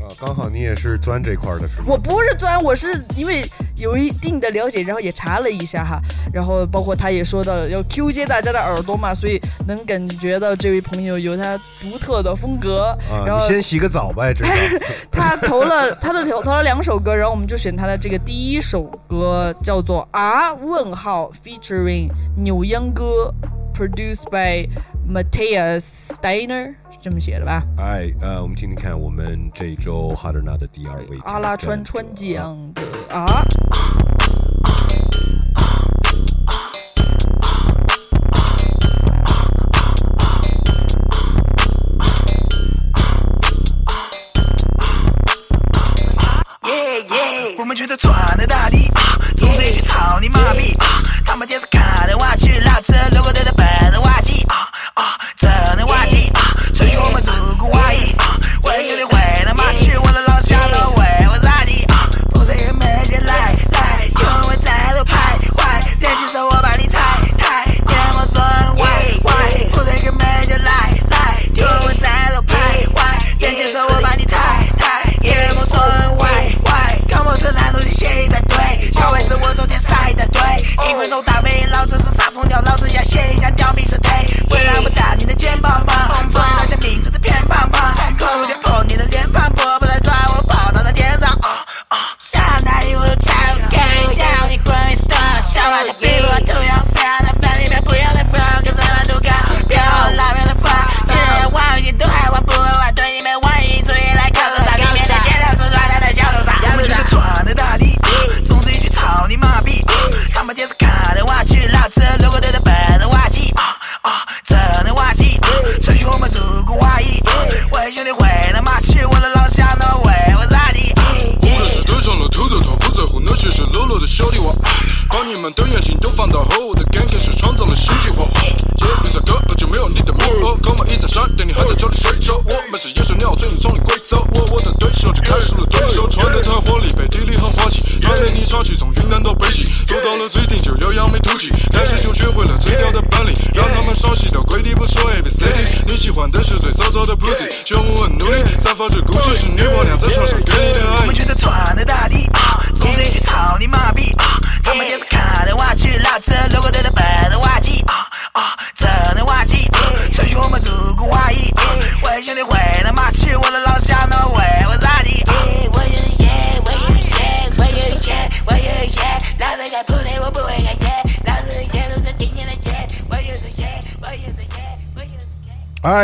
[0.06, 1.86] 啊，刚好你也是钻这块儿的是吗？
[1.88, 2.88] 我不是钻，我是
[3.18, 3.44] 因为
[3.78, 6.00] 有一定的了解，然后也查了一下哈，
[6.32, 12.96] 然后包括他也说到了要 Q 接大家的耳朵嘛，所以能感觉到这位朋友有他独特的风格。
[13.10, 14.52] 啊，然后你先洗个澡呗，这个。
[15.12, 23.34] 他投了他的投投了两首歌，然后我们就选他的这个第一首歌叫做啊问号 featuring 扭秧歌
[23.74, 24.70] ，produced by
[25.10, 27.62] Matthias Steiner，是这么写的吧？
[27.78, 32.82] 哎，呃，我们听听看，我们这一周哈德纳的第二位阿拉川川江的
[33.14, 33.24] 啊。
[46.64, 50.74] 耶耶，我们全都闯的大地，啊总得去操你妈逼！
[50.80, 51.84] 啊他们就是看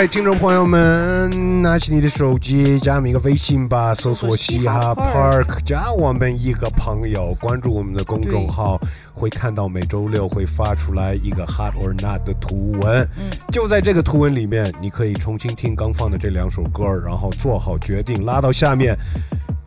[0.08, 8.80] 听众朋友们，拿起你的手机，加我们一个微信吧，搜索“嘻哈 Park”，加我们一个朋友，关注我们的公众号，
[9.14, 13.08] 会看到每周六会发出来一个 “hot or not” 的图文。
[13.16, 18.98] 嗯，就在这个图文里面，你可以重新听刚放的这两首歌，然后做好决定，拉到下面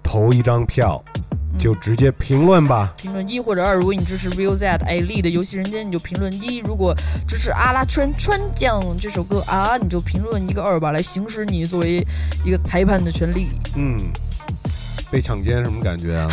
[0.02, 1.02] 投一张票，
[1.58, 2.92] 就直接评论吧。
[2.96, 6.94] 评论一或者二，如果你支持 Real Z A l e 的《游戏人间》，你就评论一；如果
[7.26, 12.06] 支持阿拉川川酱这首歌啊，你就评论一个二吧，来行使你作为
[12.44, 13.50] 一个裁判的权利。
[13.76, 13.96] 嗯，
[15.10, 16.28] 被强奸什么感觉啊？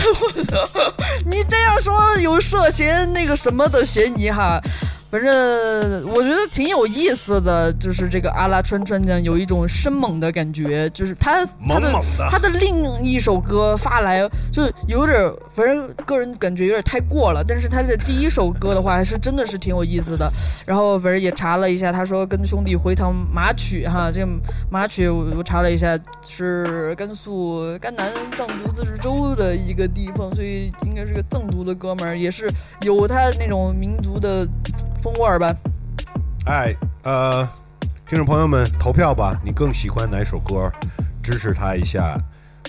[1.26, 4.62] 你这样说有涉嫌那个什么的嫌疑哈。
[5.12, 14.22] 反正我觉得挺有意思的，就是这个阿拉川川酱有一种生猛的感觉，就是他他的猛猛的他的另一首歌发来
[14.54, 17.44] 就有点儿，反正个人感觉有点太过了。
[17.46, 20.32] 但是他的第一首歌的话，还是真的是挺有意思的。
[20.66, 24.28] 然后反正也查了一下，他说跟兄弟回趟马曲哈，这个
[24.70, 32.50] 马曲我我查了一下是甘肃甘南藏族自治州的一个地方，所以应该是个藏族的哥们儿，也是
[32.84, 34.48] 有他那种民族的
[35.02, 35.56] 风味儿吧。
[36.46, 37.48] 哎，呃，
[38.08, 39.40] 听众朋友们，投票吧！
[39.44, 40.72] 你更喜欢哪首歌？
[41.24, 42.18] 支持他一下。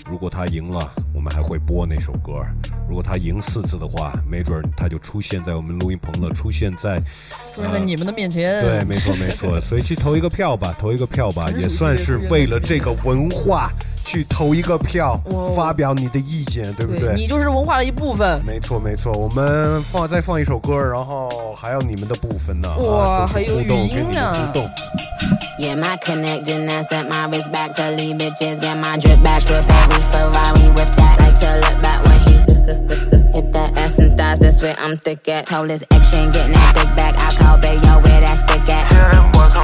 [0.09, 2.43] 如果他赢了，我们还会播那首歌；
[2.89, 6.99] 如果他赢四次的话，没准儿他就出现在我们录音棚了，出现在
[7.55, 8.61] 出现在你们的面前。
[8.63, 9.61] 对，没错没错。
[9.61, 13.71] 所以去投一个票吧，投一个票吧，也算是为了这个文化
[14.05, 15.19] 去投一个票，
[15.55, 17.13] 发表你的意见，对不对？
[17.15, 18.43] 你就是文化的一部分。
[18.45, 22.69] 没错没错，我们放再放一首歌，然后还有你们的部分呢。
[22.77, 24.47] 哇，啊、还有语音呢。
[24.47, 24.69] 互动
[25.59, 28.59] Yeah, my connection, I set my wrist back to leave bitches.
[28.59, 31.19] Get my drip back, every Ferrari with that.
[31.19, 32.33] Like to look back when he
[33.33, 34.39] hit that ass and thighs.
[34.39, 35.45] That's where I'm thick at.
[35.45, 37.15] Told his ex she ain't getting that dick back.
[37.15, 38.87] I call Bayo where that stick at.
[38.87, 39.62] Tell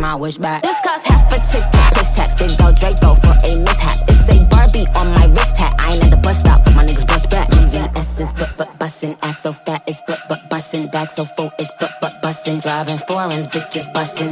[0.00, 0.62] my wish back.
[0.62, 2.34] This cost half a ticket, plus tax.
[2.34, 3.98] Big go Draco for a mishap.
[4.08, 5.76] It's a Barbie on my wrist hat.
[5.78, 7.48] I ain't at the bus stop, but my niggas bust back.
[7.50, 11.24] Mm, VVS is but but bustin', ass so fat it's but but bustin', back so
[11.24, 14.28] full it's but but bustin', driving foreigns, bitches bustin'.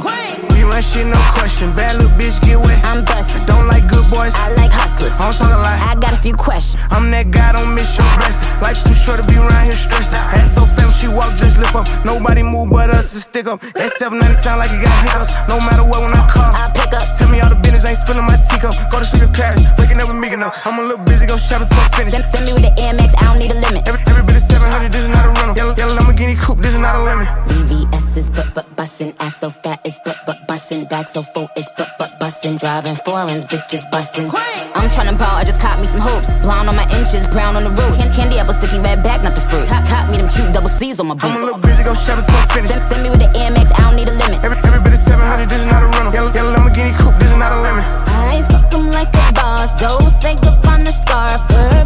[0.53, 1.75] We run shit, no question.
[1.75, 2.83] Bad little bitch, get wet.
[2.85, 4.33] I'm bustin', Don't like good boys.
[4.35, 5.13] I like hustlers.
[5.21, 6.81] I'm talking like I got a few questions.
[6.89, 8.51] I'm that guy, don't miss your blessing.
[8.61, 10.17] Life too short to be around here stressing.
[10.17, 10.65] Ass so
[10.99, 11.87] she walk, just lift up.
[12.03, 13.63] Nobody move but us to stick up.
[13.79, 15.31] That 790 sound like it got hiccups.
[15.47, 17.15] No matter what, when I call, I pick up.
[17.15, 18.75] Tell me all the business, ain't spilling my teacup.
[18.91, 20.51] Go to sleep in Paris, waking up with no.
[20.67, 22.15] I'm a little busy, go shopping till I'm finished.
[22.19, 23.87] Send, send me with the AMX, I don't need a limit.
[23.87, 25.55] Every, every bit is 700, this is not a rental.
[25.55, 27.27] Yellow, yellow Lamborghini coupe, this is not a lemon.
[27.47, 31.47] VVS is but but bustin', ass so fat it's but but bustin', back so full
[31.55, 31.88] it's but but
[32.29, 34.29] bustin', driving foreigns, bitches bustin'.
[34.77, 36.29] I'm tryna ball, I just caught me some hoops.
[36.43, 37.97] Blonde on my inches, brown on the roof.
[37.97, 39.65] Can- Candy apple, sticky red bag, not the fruit.
[39.67, 41.25] Cop, cop me them cute double C's on my boot.
[41.25, 42.73] I'm a little busy, go shopping till I'm finished.
[42.73, 44.45] Send, send me with the AMX, I don't need a limit.
[44.45, 46.13] Every, every bit is 700, this is not a rental.
[46.13, 47.83] Yellow, yellow Lamborghini coupe, this is not a lemon.
[48.05, 49.73] I fuck 'em like a boss.
[49.81, 51.41] Don't say up on the scarf.
[51.49, 51.78] Burberry,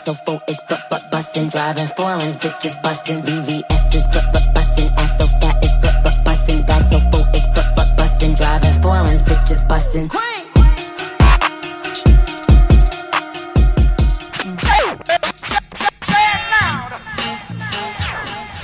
[0.00, 3.22] so full it's but but bustin', driving foreigns, bitches bustin'.
[3.22, 7.26] VVS is but but bustin', ass so fat it's but but bustin', back so full
[7.34, 10.08] it's but but bustin', driving foreigns, bitches bustin'.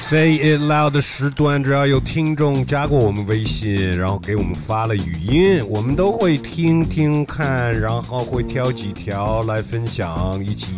[0.09, 10.73] Say It Loud 的时段，只要有听众加过我们微信，然后给我们发了语音，我们都会听听看，然后会挑几条来分享，一起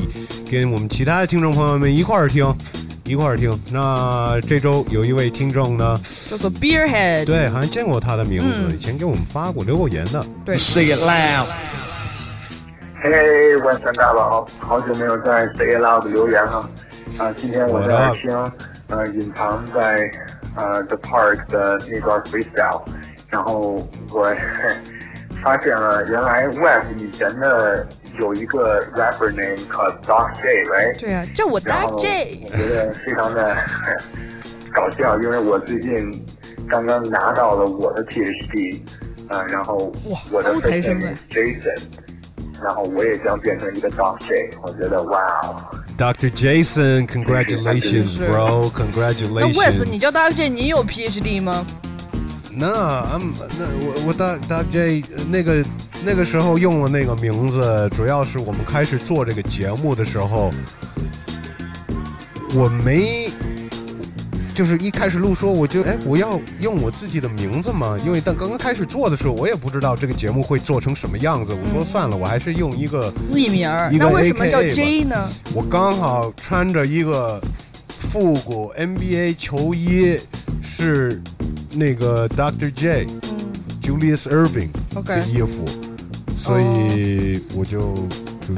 [0.50, 2.52] 跟我们其他的听众朋友们一块儿听，
[3.04, 3.56] 一块儿听。
[3.70, 5.96] 那这周有一位听众呢，
[6.28, 10.26] 叫做 Beerhead，对，好像见过他的名字，嗯以前给我们发过留过言的。
[10.44, 11.46] 对 Say It Loud。
[13.00, 16.68] 嘿，万山大佬，好久没有在 Say It Loud 留言了。
[17.16, 18.28] 啊，今天我在听
[18.90, 20.10] 呃，隐藏在
[20.56, 22.82] 呃 The Park 的那段 freestyle，
[23.28, 24.34] 然后我
[25.42, 27.86] 发现了原来 Web 以前的
[28.18, 31.00] 有一个 rapper name 叫 Doc J，right？
[31.00, 32.46] 对啊，叫我 Doc J。
[32.50, 33.56] 然后我觉得非常的
[34.74, 36.20] 搞笑，因为我最近
[36.68, 38.80] 刚刚拿到了我的 PhD，
[39.28, 39.92] 呃，然后
[40.30, 40.82] 我的父亲
[41.30, 41.80] Jason，
[42.62, 45.79] 然后我也将变成一个 Doc J，我觉得 Wow。
[45.99, 46.29] Dr.
[46.29, 48.69] Jason, congratulations, bro!
[48.73, 49.53] 那 Congratulations.
[49.53, 51.65] Wes，你叫 Dark J，你有 PhD 吗？
[52.51, 55.63] 那 I'm 那我我大大 J 那个
[56.03, 60.53] 那个时候用了那个名字，主要是我们开始做这个节目的时候，
[62.53, 63.29] 我没。
[64.54, 71.54] 就是一开始录说，我就哎，我要用我自己的名字嘛，因为但刚刚开始做的时候，我也不知道这个节目会做成什么样子。
[71.54, 73.90] 我说算了，我还是用一个艺名儿。
[73.92, 75.28] 那为什么叫 J 呢？
[75.54, 77.40] 我刚好穿着一个
[77.88, 80.18] 复古 NBA 球衣，
[80.62, 81.22] 是
[81.72, 82.70] 那个 Dr.
[82.72, 83.06] J、
[83.82, 84.70] Julius Irving
[85.04, 85.68] 的衣服，
[86.36, 87.94] 所以我就
[88.40, 88.54] 就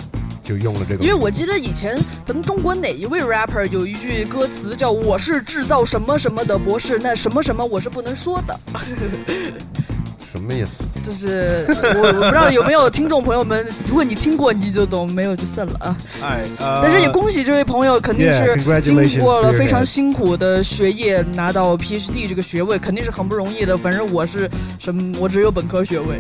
[0.53, 1.05] 就用了这个。
[1.05, 8.59] 因为我记得以前咱们中国哪一位 rapper 有一句歌词叫“我是制造什么什么的博士”，那什么什么我是不能说的。
[10.33, 10.83] 什么意思？
[11.05, 15.97] 就是 我我不知道有没有听众朋友们，如果你听过你就懂，没有就算了啊。
[16.23, 23.77] 哎，呃但是也恭喜这位朋友，肯定是经过了非常辛苦的学业拿到 PhD 这个学位，肯定是很不容易的。
[23.77, 26.19] 反正我是什么，我只有本科学位。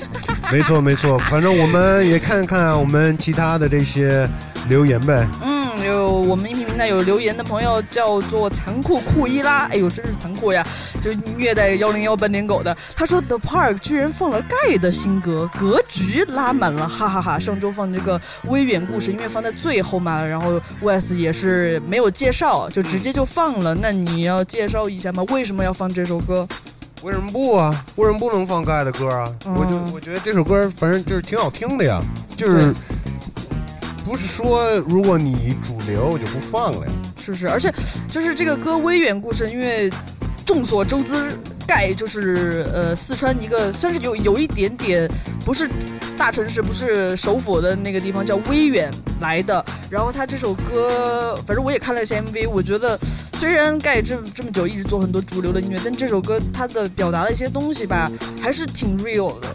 [0.52, 4.28] 没错没错，反正我们也看看我们其他的这些
[4.68, 5.26] 留言呗。
[5.42, 5.53] 嗯，
[5.84, 10.66] 有我们音频平台有留言的朋友叫做残酷库伊拉，哎呦，真是残酷呀！
[11.02, 12.76] 就虐待幺零幺斑点狗的。
[12.96, 23.74] 他说 The Park 居然放了盖的新歌，格局拉满了，哈哈哈上周放这个微远故事，因为放在最后嘛，然后 Wes 也是没有介绍，就直接就放了。
[23.74, 25.22] 那你要介绍一下吗？
[25.30, 26.46] 为什么要放这首歌？
[27.02, 27.84] 为什么不啊？
[27.96, 29.30] 为什么不能放盖的歌啊？
[29.44, 32.00] 嗯我就我觉得这首歌反正就是挺好听的呀，
[32.34, 32.72] 就是
[34.04, 36.92] 不是说如果你主流就不放了呀。
[37.18, 37.72] 是不是，而且
[38.10, 39.90] 就是这个歌《微远故事》，因为
[40.44, 41.32] 众所周知，
[41.66, 45.10] 盖就是呃四川一个算是有有一点点
[45.42, 45.66] 不是
[46.18, 48.92] 大城市，不是首府的那个地方叫威远
[49.22, 49.64] 来的。
[49.88, 52.98] 然后他这首歌，反正我也看了一下 MV，我觉得
[53.38, 59.46] 虽然盖这这么久一直做很多主流的音乐，但这首歌他的表达的一些东西吧，还是挺 real 的。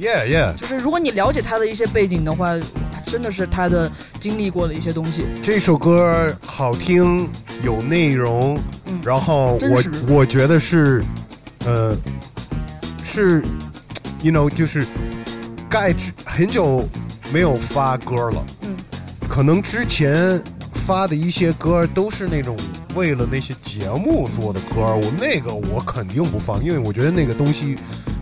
[0.00, 2.58] Yeah yeah，就是如果你了解他的一些背景的话，
[3.12, 5.26] 真的是他的经历过的一些东西。
[5.44, 7.28] 这首歌好听，
[7.62, 8.58] 有内容，
[9.04, 11.04] 然后我我觉得是，
[11.66, 11.94] 呃，
[13.04, 13.42] 是
[14.22, 14.86] ，you know，就是
[15.68, 16.88] 盖之很久
[17.30, 18.74] 没有发歌了，嗯，
[19.28, 20.42] 可能之前
[20.72, 22.56] 发的一些歌都是那种
[22.94, 27.76] 为了那些节目做的歌，我那个我肯定不放，因为我觉得那个东西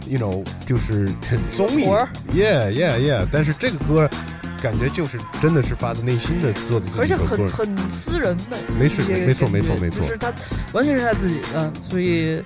[0.09, 1.85] ，you know，就是很综艺
[2.35, 4.11] ，yeah yeah yeah，但是这个歌。
[4.63, 10.33] 感觉就是真的是发自内心的做的自己而且，很很私人的没事没错没错没错就是他
[10.73, 12.43] 完全是他自己的，所以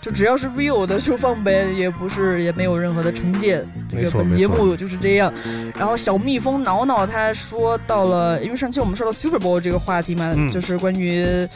[0.00, 3.66] 就只要是 real 的就放呗，也不是也没有任何的成见。
[3.90, 5.32] 这个本节目就是这样。
[5.76, 11.46] 然后小蜜蜂挠挠他说到了，因为上期我们说到 Super Bowl 这个话题嘛，嗯就是关于。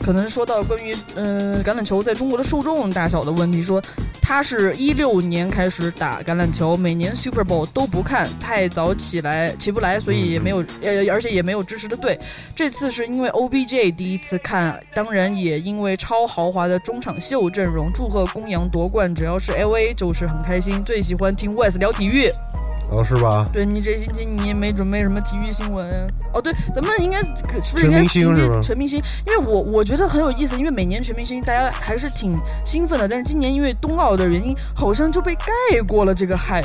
[0.00, 3.82] 可能说到关于嗯、橄榄球在中国的受众大小的问题，说
[4.22, 12.18] 他是一六年开始打橄榄球，每年 Super Bowl 都不看，太早起来起不来，所以也没有呃，而且也没有支持的队。
[12.54, 20.84] 这次是因为 OBJ 第一次看，当然也因为超豪华的中场秀阵容，祝贺公羊夺冠，只要是 LA 就是很开心。
[20.84, 22.30] 最喜欢听 Wes 聊体育。
[22.90, 23.46] 哦，是吧？
[23.52, 25.90] 对你这星期你也没准备什么体育新闻
[26.32, 26.40] 哦？
[26.40, 29.02] 对，咱们应该可是不是应该全明星是吧全明星？
[29.26, 36.64] 因为我我觉得很有意思，因为每年全明星大家还是挺兴奋的，但是今年因为冬奥的原因，好像就被盖过了这个 hype，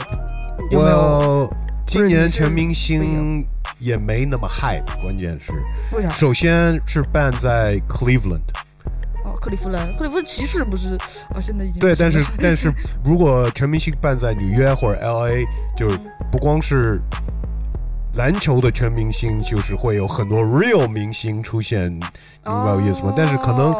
[0.69, 0.97] 有没有？
[0.97, 1.55] 我
[1.87, 3.45] 今年全明星
[3.77, 5.51] 也没那么 hype，关键是
[5.91, 8.60] 为啥首先是办在 Cleveland，哦，
[9.41, 10.95] 克利夫兰，克利夫兰骑士不是
[11.33, 11.41] 啊？
[11.41, 12.71] 现在已经对，但是但是
[13.03, 15.43] 如果全明星办在纽约或者 LA，
[15.75, 15.99] 就是
[16.31, 17.01] 不光是
[18.13, 21.99] 篮球的全明星，就是会有很多 real 明星出现，你
[22.45, 23.13] 明白我意思吗？
[23.17, 23.73] 但是可能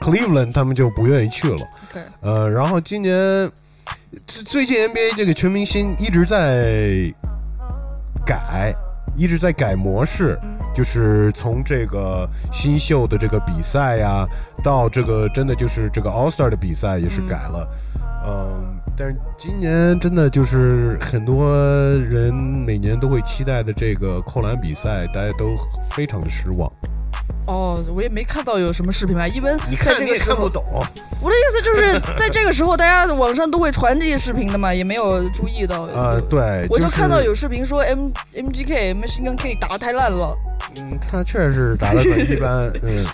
[0.00, 1.56] Cleveland 他们就不愿意去了。
[1.90, 3.50] OK 呃，然后今年
[4.26, 7.12] 最最近 NBA 这个全明星一直在
[8.26, 8.74] 改，
[9.16, 10.38] 一直在改模式，
[10.74, 14.26] 就是从这个新秀的这个比赛呀，
[14.62, 17.68] 到这个真的就是这个 All Star 的比赛也是改了。
[18.26, 21.54] 嗯，但是今年真的就是很多
[21.98, 25.56] 人每年都会期待的这个扣篮比赛，大家都
[25.90, 26.70] 非常的失望。
[27.46, 30.64] 哦，我也没看到有什么视频吧，一般你看你也在这个看不懂。
[31.20, 35.82] 我的意思就是在这个时候，大家网上都会传这些视频的嘛，也没有注意到。
[35.84, 40.34] 呃，对，我就看到有视频说 M M G K Machine K 打得太烂了。
[40.76, 43.04] 嗯，他确实打的很 一般，嗯，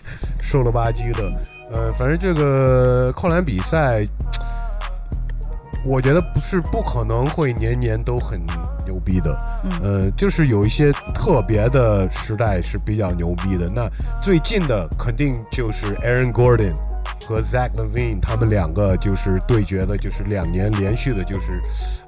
[0.41, 1.33] 瘦了吧唧的，
[1.73, 4.07] 呃，反正这个扣篮比赛，
[5.85, 8.41] 我觉得不是不可能会年年都很
[8.85, 13.67] 牛逼的，嗯呃，就是有一些特别的时代是比较牛逼的。
[13.69, 13.89] 那
[14.21, 16.75] 最近的肯定就是 Aaron Gordon
[17.27, 21.61] 和 Zach Levine 他们两个就是对决的，就是两年连续的，就是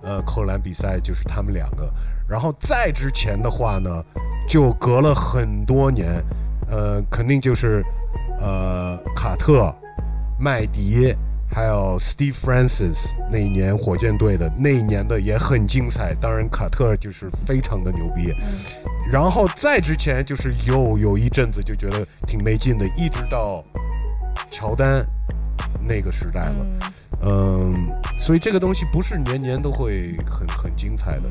[0.03, 1.91] 呃扣篮比赛，就是他们两个。
[2.29, 4.05] 然后再之前的话呢，
[4.49, 6.23] 就隔了很多年，
[6.69, 7.83] 呃，肯定就是
[8.41, 9.75] 呃卡特、
[10.39, 11.15] 麦迪，
[11.53, 16.15] 还有 Steve Francis 那一年火箭队的那一年的也很精彩。
[16.15, 18.35] 当然，卡特就是非常的牛逼。
[19.11, 23.63] 然后再之前就是又有一阵子就觉得挺没劲的，一直到
[24.51, 25.07] 乔丹
[25.87, 26.67] 那个时代了。
[27.25, 27.75] 嗯，
[28.19, 31.25] 所以这个东西不是年年都会很很精彩的。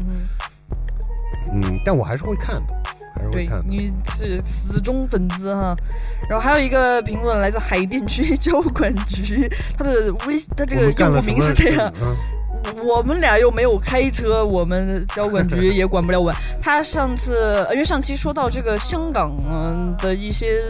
[1.51, 2.73] 嗯，但我还是会看的，
[3.13, 3.63] 还是会对看，的。
[3.67, 5.75] 你是死忠粉丝哈。
[6.29, 11.91] 然后还有一个评论来自海淀区 交管局，他的微他这个用户名是这样。
[12.01, 12.15] 嗯
[12.85, 16.31] 我们俩又没有开车，我们交管局也管不了我。
[16.61, 20.61] 他上次，呃因为上期说到这个香港嗯的一些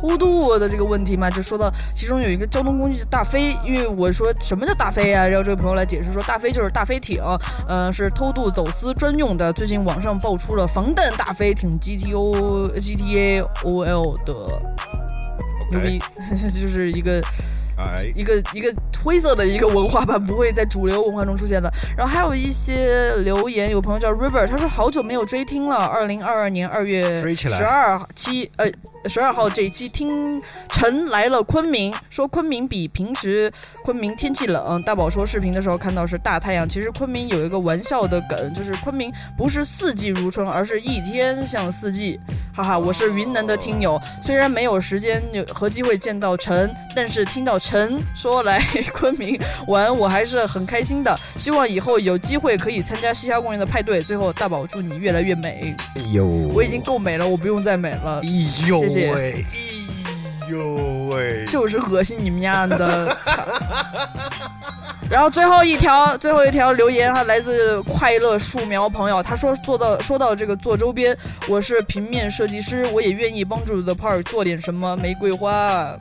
[0.00, 7.20] 偷渡的这个问题嘛，就说到其中有一个交通工具大飞，因为我说什么叫大飞啊，然后这位朋友来解释说，大飞就是大飞艇，
[7.66, 9.52] 呃，是偷渡走私专用的。
[9.52, 14.32] 最近网上爆出了防弹大飞艇 GTO GTA OL 的
[15.70, 15.98] 牛逼，
[16.54, 17.20] 就是一个。
[17.78, 18.74] 哎，一个一个
[19.04, 21.72] 灰色的一个文化吧，不会在主流文化中出现的。
[21.96, 28.68] 然后还有一些留言，有朋友叫 River，他说好久没有追听了，二零二二年二月十二期，呃，
[29.08, 33.50] 十二号这一期听陈来了昆明，说昆明比平时
[33.84, 34.82] 昆明天气冷。
[34.82, 42.18] 大宝说视频的时候看到是大太阳，其实昆明有一个玩笑的梗，就是昆明不是四季如春，而是一天像四季。
[42.52, 45.22] 哈哈，我是云南的听友，虽然没有时间
[45.54, 47.67] 和机会见到陈，但是听到陈
[48.14, 48.62] 说来
[48.92, 51.18] 昆明玩，我还是很开心的。
[51.36, 54.02] 希望以后有机会可以参加西峡公园的派对。
[54.02, 55.74] 最后，大宝祝你越来越美。
[55.96, 58.20] 哎呦，我已经够美了，我不用再美了。
[58.22, 58.28] 哎
[58.66, 59.12] 呦谢谢。
[59.12, 59.44] 喂，
[60.42, 60.74] 哎呦
[61.08, 63.14] 喂，就是恶心你们家的。
[63.24, 63.32] 操
[65.10, 71.16] 然后最后一条，最后一条留言哈，来自快乐树苗朋友，他说做到说到这个做周边，
[71.48, 75.96] 我是平面设计师，我也愿意帮助 The Park 做点什么玫瑰花。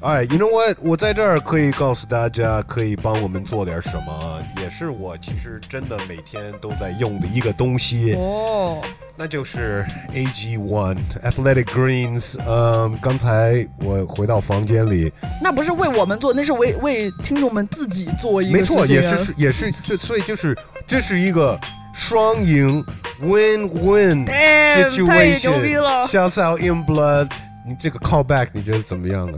[0.00, 0.76] 哎，you know what？
[0.80, 8.14] 我在这儿可以告诉大家，可以帮我们做点什么，也是我其实真的每天都在用的一个东西。
[8.14, 8.80] 哦，
[9.16, 9.84] 那就是
[10.14, 12.36] AG One Athletic Greens。
[12.46, 15.12] 嗯，刚才我回到房间里，
[15.42, 20.56] 那不是为我们做，那是为为听众们自己做一个没错，也是也是，就所以就是
[20.86, 21.58] 这是一个
[21.92, 22.84] 双赢
[23.20, 26.30] win win Damn，太牛逼了 situation。
[26.30, 27.32] Shouts out in blood，
[27.66, 29.36] 你这个 callback 你觉得怎么样呢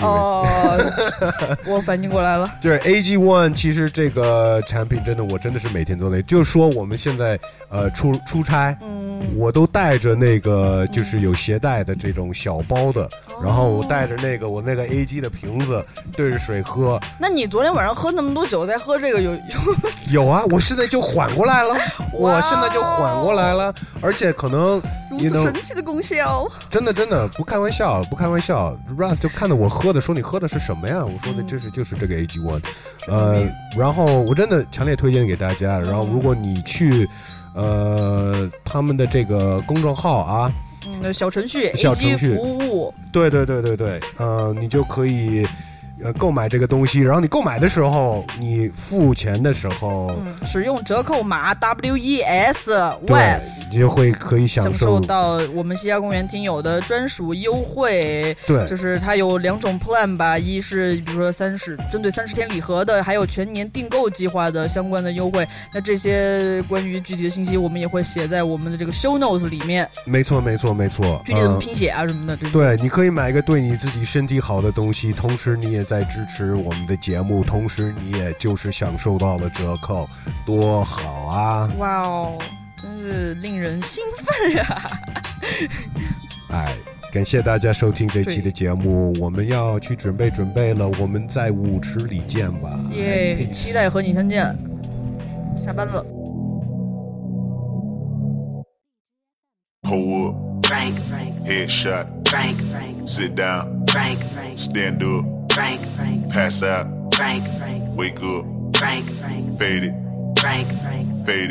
[0.00, 0.46] 哦，
[1.66, 2.52] 我反应过来了。
[2.60, 7.38] 就是 AG One，其实这个产品真的，我真的是每天都累，就是说我们现在
[7.70, 13.08] 呃出出差，嗯，我都带着那个就是有携带的这种小包的，
[13.42, 15.84] 然后我带着那个我那个 AG 的瓶子
[16.16, 17.00] 对着水喝。
[17.18, 19.40] 那你昨天晚上喝那么多酒，再喝这个有有
[20.24, 21.74] 有啊，我现在就缓过来了，
[22.12, 24.80] 我现在就缓过来了，而且可能
[25.10, 26.46] 如此神奇的功效？
[26.68, 28.76] 真的真的不开玩笑，不开玩笑。
[28.96, 31.04] Russ 就看到我喝的，说你喝的是什么呀？
[31.04, 32.62] 我说的就是就是这个 AG One，
[33.08, 35.78] 呃，然后我真的强烈推荐给大家。
[35.80, 37.08] 然后如果你去
[37.54, 40.52] 呃他们的这个公众号啊，
[41.02, 45.46] 嗯，小程序小程序服务，对对对对对，呃，你就可以
[46.02, 47.00] 呃购买这个东西。
[47.00, 52.66] 然后你购买的时候，你付钱的时候，嗯，使用折扣码 WES
[53.06, 53.40] 对 WES。，
[53.70, 65.46] 你就会可以享享受受到我们西郊公园听友的专属优惠，对就是它有两种 plan 吧，一是比如说三十针对三十天礼盒的，还有全年订购计划的相关的优惠。
[65.72, 72.36] 那这些关于具体的信息，我们也会写在我们的这个 show notes 里面，没错没错没错，具体怎么嗯拼写啊什么的。
[72.36, 80.08] 这种对，你可以买一个对你自己身体好的东西，同时你也在支持我们的节目，同时你也就是享受到了折扣，
[80.46, 81.68] 多好啊！
[81.78, 82.38] 哇哦，
[82.80, 85.00] 真是令人兴奋呀！
[86.52, 86.76] 哎，
[87.12, 92.78] 感谢大家收听这期的节目，我们要去准备准备了，我们在舞池里见吧。
[92.92, 94.56] 耶，期待和你相见。
[95.60, 96.06] 下班了。
[99.82, 100.36] Pull up.
[100.68, 101.34] Frank, Frank.
[101.44, 102.06] Headshot.
[102.26, 103.08] Frank, Frank.
[103.08, 103.84] Sit down.
[103.88, 104.56] Frank, Frank.
[104.56, 105.39] Stand up.
[105.52, 106.30] Frank, Frank.
[106.30, 106.86] Pass out.
[107.14, 107.84] Frank, Frank.
[107.96, 108.44] Wake up.
[108.76, 109.58] Frank, Frank.
[109.58, 109.94] Fade it.
[110.38, 111.26] Frank, Frank.
[111.26, 111.50] Fade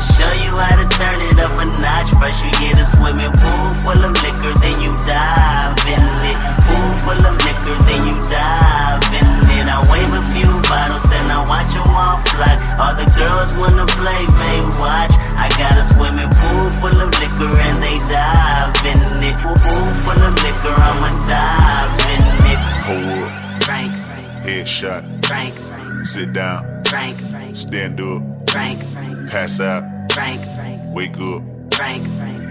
[0.01, 2.09] I'ma show you how to turn it up a notch.
[2.17, 6.37] First you get a swimming pool full of liquor, then you dive in it.
[6.65, 9.29] Pool full of liquor, then you dive in
[9.61, 9.65] it.
[9.69, 12.49] I wave a few bottles, then I watch them all fly.
[12.81, 15.13] All the girls wanna play, they watch.
[15.37, 19.37] I got a swimming pool full of liquor and they dive in it.
[19.37, 19.53] Pool
[20.01, 22.61] full of liquor, I'ma dive in it.
[22.89, 23.29] Up.
[23.61, 23.93] Drink,
[24.41, 25.05] Headshot.
[25.21, 25.53] drink,
[26.09, 26.81] Sit down.
[26.89, 27.21] drink,
[27.53, 28.40] Stand up.
[28.51, 28.79] Drink,
[29.29, 29.83] Pass out.
[30.09, 30.41] drink,
[30.93, 31.41] Wake up.
[31.69, 32.05] drink,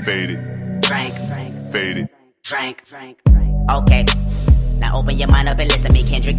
[0.05, 0.81] Fade it.
[0.81, 1.15] drink,
[1.73, 2.11] Fade it.
[2.43, 3.19] drink, drink.
[3.71, 4.05] Okay,
[4.79, 6.37] now open your mind up and listen me, Kendrick.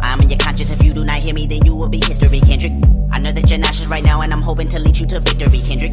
[0.00, 0.70] I'm in your conscience.
[0.70, 2.72] If you do not hear me, then you will be history, Kendrick.
[3.10, 5.60] I know that you're nauseous right now, and I'm hoping to lead you to victory,
[5.60, 5.92] Kendrick.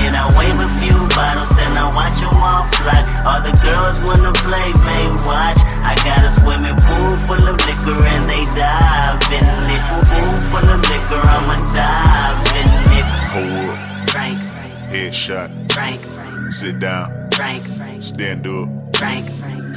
[0.15, 2.99] I wave a few bottles, then I watch them all fly.
[3.27, 5.59] All the girls wanna play, they watch.
[5.83, 9.83] I got a swimming pool full of liquor and they dive in it.
[10.09, 12.69] Pool full of liquor, I'ma dive in
[12.99, 13.07] it.
[13.33, 13.79] Hold up.
[14.07, 14.39] Drink,
[14.91, 15.49] Headshot.
[15.67, 16.01] drink,
[16.51, 17.29] Sit down.
[17.29, 17.63] drink,
[18.03, 18.67] Stand up.
[18.91, 19.25] drink,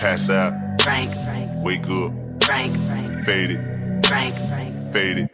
[0.00, 0.52] Pass out.
[0.78, 1.10] drink,
[1.62, 2.12] Wake up.
[2.40, 2.76] drink,
[3.24, 4.02] Fade it.
[4.02, 4.34] drink,
[4.92, 5.30] Fade it.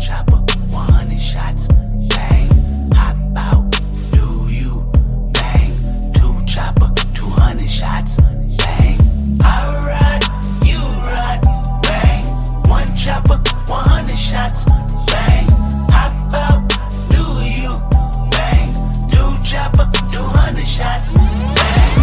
[0.00, 0.36] Chopper,
[0.70, 2.48] 100 shots, bang.
[2.94, 3.70] Hop out,
[4.12, 4.90] do you,
[5.32, 6.12] bang.
[6.14, 8.98] Two chopper, 200 shots, bang.
[9.44, 10.24] I ride,
[10.64, 11.42] you ride,
[11.82, 12.24] bang.
[12.64, 13.36] One chopper,
[13.68, 14.64] 100 shots,
[15.12, 15.46] bang.
[15.92, 16.64] Hop out,
[17.12, 17.72] do you,
[18.32, 18.72] bang.
[19.10, 21.28] Two chopper, 200 shots, bang.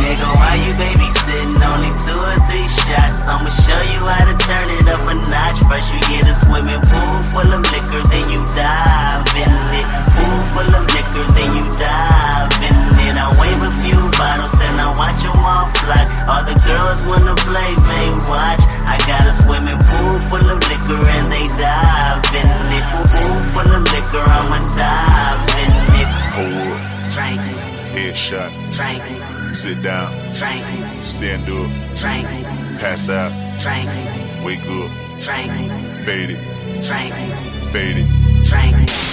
[0.05, 1.57] Nigga, why you babysitting?
[1.65, 2.46] Only two or
[2.87, 3.27] shots.
[3.27, 5.59] I'ma show you how to turn it up a notch.
[5.67, 9.87] First you get a swimming pool full of liquor, then you dive in it.
[10.15, 12.77] Pool full of liquor, then you dive in
[13.07, 13.15] it.
[13.19, 16.01] I wave a few bottles, then I watch them all fly.
[16.31, 18.63] All the girls wanna play, they watch.
[18.87, 22.47] I got a swimming pool full of liquor and they dive in
[22.77, 22.85] it.
[23.11, 26.09] Pool full of liquor, I'ma dive in it.
[26.37, 27.13] Up.
[27.13, 27.41] Drink,
[27.95, 28.51] Headshot.
[28.75, 29.03] drink,
[29.55, 30.11] Sit down.
[30.37, 30.65] drink,
[31.03, 31.69] Stand up.
[31.97, 32.27] drink,
[32.79, 33.31] Pass out.
[33.59, 33.89] Drank.
[34.45, 34.91] Wake up.
[35.19, 35.51] Drank.
[36.05, 36.39] Faded.
[36.83, 37.13] Drank.
[37.71, 38.07] Faded.
[38.45, 39.06] Drank.